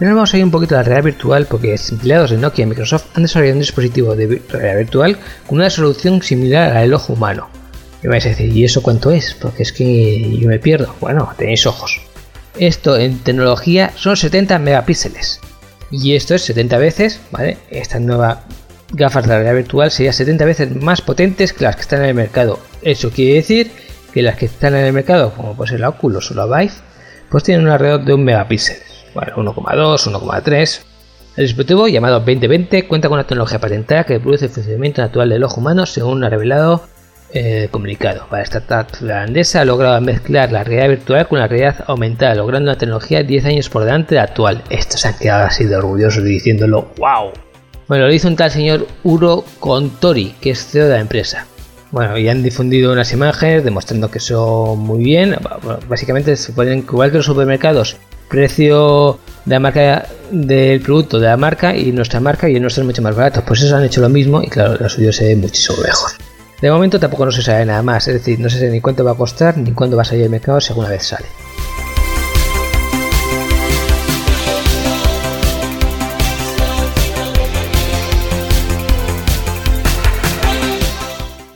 [0.00, 2.66] Ahora vamos a ir un poquito a la realidad virtual porque empleados de Nokia y
[2.66, 7.48] Microsoft han desarrollado un dispositivo de realidad virtual con una solución similar al ojo humano.
[8.02, 9.32] Y vais a decir, ¿y eso cuánto es?
[9.34, 10.92] Porque es que yo me pierdo.
[11.00, 12.00] Bueno, tenéis ojos.
[12.58, 15.40] Esto en tecnología son 70 megapíxeles.
[15.90, 17.58] Y esto es 70 veces, ¿vale?
[17.70, 18.44] Esta nueva
[18.92, 22.14] gafas de realidad virtual sería 70 veces más potentes que las que están en el
[22.14, 22.58] mercado.
[22.82, 23.70] Eso quiere decir
[24.12, 26.74] que las que están en el mercado, como puede ser la Oculus o la Vive,
[27.30, 28.76] pues tienen un alrededor de un megapíxel.
[29.14, 30.80] Bueno, 1,2, 1,3.
[31.36, 35.44] El dispositivo llamado 2020 cuenta con una tecnología patentada que produce el funcionamiento natural del
[35.44, 36.86] ojo humano según ha revelado
[37.34, 38.26] eh, comunicado.
[38.28, 42.70] Para esta startup holandesa ha logrado mezclar la realidad virtual con la realidad aumentada, logrando
[42.70, 44.62] una tecnología 10 años por delante de actual.
[44.70, 47.30] Estos se han quedado así de orgullosos diciéndolo, wow.
[47.88, 51.46] Bueno, lo hizo un tal señor Uro Contori, que es CEO de la empresa.
[51.90, 55.36] Bueno, y han difundido unas imágenes demostrando que son muy bien.
[55.88, 57.96] básicamente se pueden, igual que los supermercados,
[58.28, 62.82] precio de la marca del producto de la marca y nuestra marca y el nuestro
[62.82, 63.42] es mucho más barato.
[63.46, 66.12] Pues eso han hecho lo mismo y claro, lo suyo se ve muchísimo mejor.
[66.62, 69.10] De momento tampoco no se sabe nada más, es decir, no sabe ni cuánto va
[69.10, 71.26] a costar ni cuándo va a salir al mercado si alguna vez sale.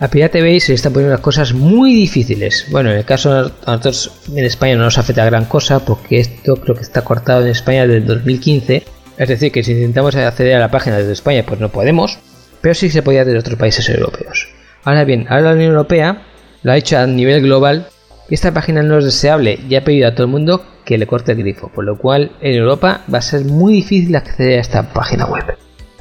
[0.01, 2.67] A Pirate Bay se le están poniendo las cosas muy difíciles.
[2.73, 6.57] Bueno, en el caso de nosotros en España no nos afecta gran cosa porque esto
[6.57, 8.83] creo que está cortado en España desde 2015.
[9.19, 12.19] Es decir, que si intentamos acceder a la página desde España pues no podemos,
[12.61, 14.56] pero sí se podía desde otros países europeos.
[14.87, 16.23] Ahora bien, ahora la Unión Europea
[16.63, 17.89] lo ha hecho a nivel global
[18.31, 21.09] y esta página no es deseable y ha pedido a todo el mundo que le
[21.09, 24.61] corte el grifo, por lo cual en Europa va a ser muy difícil acceder a
[24.61, 25.43] esta página web.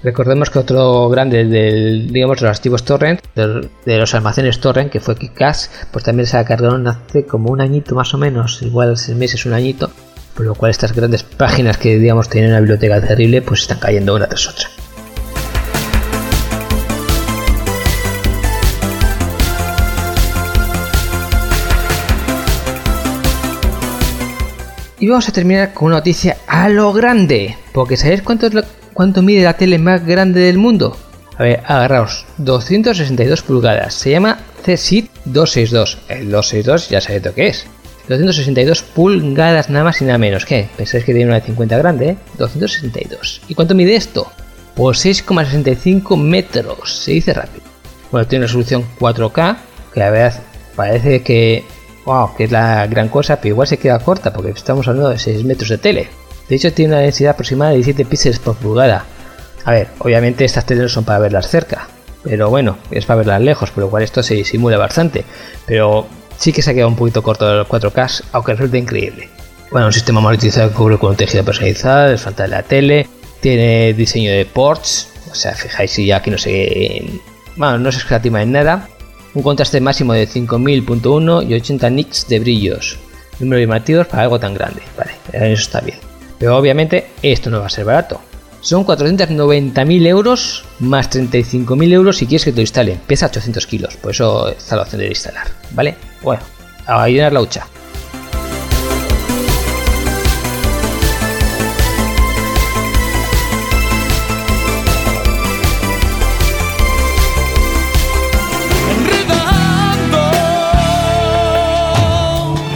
[0.04, 5.00] Recordemos que otro grande del, digamos, de los activos torrent, de, los almacenes torrent, que
[5.00, 8.96] fue Kickass, pues también se ha cargado hace como un añito más o menos, igual
[8.98, 9.90] seis meses, un añito,
[10.36, 14.14] por lo cual estas grandes páginas que digamos tienen una biblioteca terrible, pues están cayendo
[14.14, 14.68] una tras otra.
[25.06, 27.56] Y vamos a terminar con una noticia a lo grande.
[27.74, 30.98] Porque ¿sabéis cuánto, mide la tele más grande del mundo?
[31.38, 32.26] A ver, agarraos.
[32.40, 33.94] 262 pulgadas.
[33.94, 36.00] Se llama CSIT 262.
[36.10, 37.68] El 262 ya sabéis lo que es.
[38.10, 40.44] 262 pulgadas nada más y nada menos.
[40.44, 40.70] ¿Qué?
[40.76, 42.18] Pensáis que tiene una de 50 grande, ¿eh?
[42.40, 43.44] 262.
[43.48, 44.32] ¿Y cuánto mide esto?
[44.74, 46.98] Pues 6,65 metros.
[47.04, 47.64] Se dice rápido.
[48.10, 49.58] Bueno, tiene una resolución 4K.
[49.94, 50.42] Que la verdad
[50.76, 51.64] parece que
[52.06, 55.20] wow, que es la gran cosa, pero igual se queda corta porque estamos hablando de
[55.20, 56.08] 6 metros de tele.
[56.48, 59.06] De hecho, tiene una densidad aproximada de 17 píxeles por pulgada.
[59.64, 61.88] A ver, obviamente estas teles no son para verlas cerca,
[62.24, 65.26] pero bueno, es para verlas lejos, por lo cual esto se disimula bastante.
[65.66, 66.06] Pero
[66.38, 69.30] sí que se ha quedado un poquito corto de los 4K, aunque resulta increíble.
[69.72, 73.08] Bueno, un sistema monetizado que cubre con un tejido personalizado, el frontal de la tele,
[73.42, 77.04] tiene diseño de ports, o O sea, fijáis si ya aquí no se.
[77.58, 78.88] Bueno, no se escatima en nada.
[79.36, 82.98] Un contraste máximo de 5000.1 y 80 nits de brillos.
[83.40, 84.82] Número de llamativos para algo tan grande.
[84.98, 86.00] Vale, eso está bien.
[86.40, 88.22] Pero obviamente esto no va a ser barato.
[88.62, 92.98] Son 490.000 euros más 35.000 euros si quieres que te lo instale.
[93.06, 95.48] Pesa 800 kilos, por eso está la opción de instalar.
[95.72, 95.96] ¿Vale?
[96.24, 96.42] Bueno,
[96.88, 97.68] a llenar la hucha.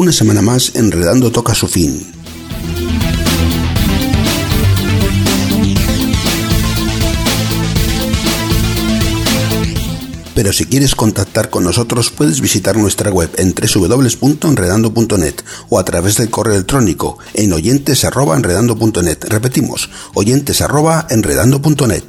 [0.00, 2.06] Una semana más, Enredando toca su fin.
[10.34, 15.34] Pero si quieres contactar con nosotros puedes visitar nuestra web en www.enredando.net
[15.68, 19.24] o a través del correo electrónico en oyentes@enredando.net.
[19.28, 22.04] Repetimos, oyentes@enredando.net.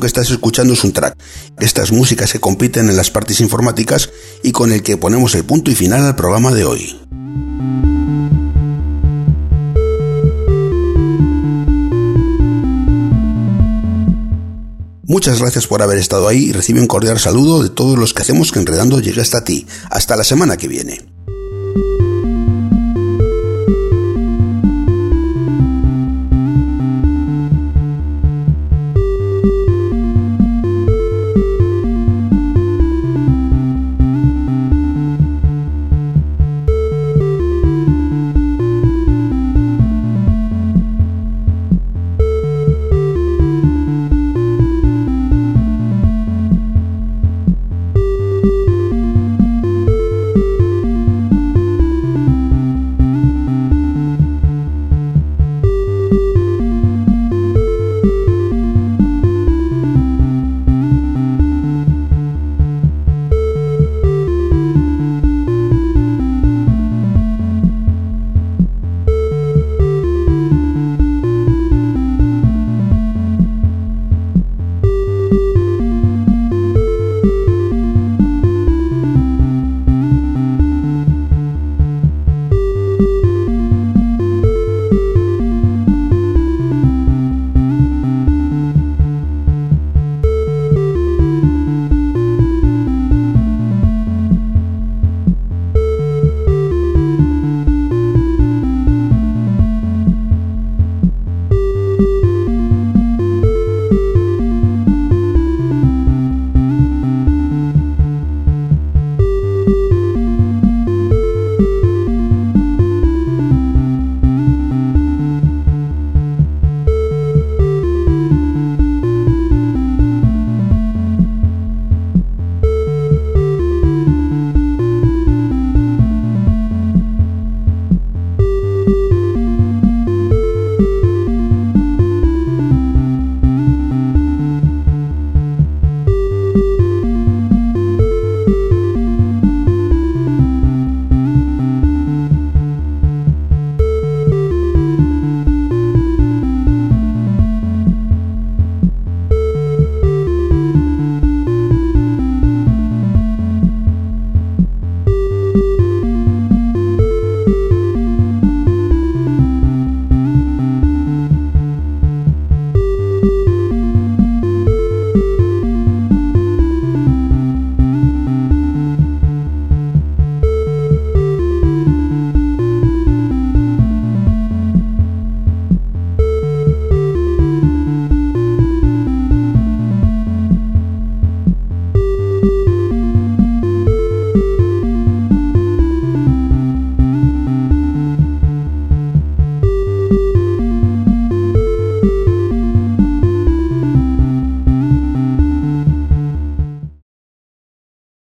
[0.00, 1.16] que estás escuchando es un track.
[1.58, 4.10] Estas músicas que compiten en las partes informáticas
[4.42, 6.96] y con el que ponemos el punto y final al programa de hoy.
[15.10, 18.22] Muchas gracias por haber estado ahí y recibe un cordial saludo de todos los que
[18.22, 19.66] hacemos que Enredando llegue hasta ti.
[19.90, 21.00] Hasta la semana que viene.